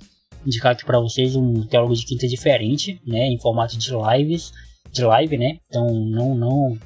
indicar 0.47 0.73
aqui 0.73 0.85
para 0.85 1.01
vocês. 1.01 1.37
Um 1.37 1.67
teólogo 1.67 1.95
de 1.95 2.05
quinta 2.05 2.27
diferente, 2.27 3.01
né? 3.07 3.27
Em 3.27 3.39
formato 3.39 3.77
de 3.79 3.91
lives, 3.91 4.53
de 4.93 5.05
live, 5.05 5.39
né? 5.39 5.59
Então 5.69 5.87
não, 5.89 6.35
não 6.35 6.79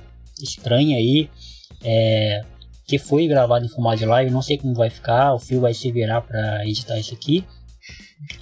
estranhe 0.42 0.94
aí. 0.94 1.30
É, 1.84 2.42
que 2.86 2.98
foi 2.98 3.26
gravado 3.26 3.64
em 3.64 3.68
formato 3.68 3.98
de 3.98 4.06
live. 4.06 4.30
Não 4.30 4.42
sei 4.42 4.58
como 4.58 4.74
vai 4.74 4.90
ficar, 4.90 5.34
o 5.34 5.38
fio 5.38 5.60
vai 5.60 5.74
se 5.74 5.90
virar 5.90 6.20
para 6.20 6.66
editar 6.66 6.98
isso 6.98 7.14
aqui. 7.14 7.44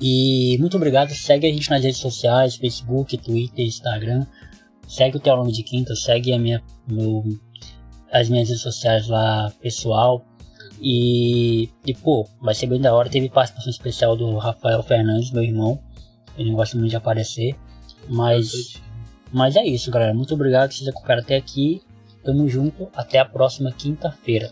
E 0.00 0.56
muito 0.59 0.76
obrigado. 0.76 1.11
Segue 1.11 1.46
a 1.46 1.52
gente 1.52 1.70
nas 1.70 1.83
redes 1.83 2.00
sociais: 2.00 2.56
Facebook, 2.56 3.16
Twitter, 3.18 3.64
Instagram. 3.64 4.26
Segue 4.88 5.18
o 5.18 5.20
Teólogo 5.20 5.52
de 5.52 5.62
Quinta, 5.62 5.94
segue 5.94 6.33
a 6.33 6.38
minha, 6.38 6.61
meu, 6.88 7.22
as 8.12 8.28
minhas 8.28 8.48
redes 8.48 8.62
sociais 8.62 9.06
lá 9.06 9.52
pessoal. 9.62 10.26
E, 10.80 11.68
e 11.86 11.94
pô, 11.94 12.26
vai 12.40 12.54
ser 12.54 12.66
bem 12.66 12.80
da 12.80 12.94
hora. 12.94 13.10
Teve 13.10 13.28
participação 13.28 13.70
especial 13.70 14.16
do 14.16 14.36
Rafael 14.38 14.82
Fernandes, 14.82 15.30
meu 15.30 15.42
irmão. 15.42 15.78
Ele 16.36 16.50
não 16.50 16.56
gosta 16.56 16.76
muito 16.76 16.90
de 16.90 16.96
aparecer. 16.96 17.54
Mas, 18.08 18.80
mas 19.32 19.56
é 19.56 19.64
isso, 19.64 19.90
galera. 19.90 20.14
Muito 20.14 20.34
obrigado 20.34 20.70
que 20.70 20.76
vocês 20.76 20.88
acompanharam 20.88 21.22
até 21.22 21.36
aqui. 21.36 21.82
Tamo 22.24 22.48
junto, 22.48 22.88
até 22.94 23.18
a 23.18 23.24
próxima 23.24 23.72
quinta-feira. 23.72 24.50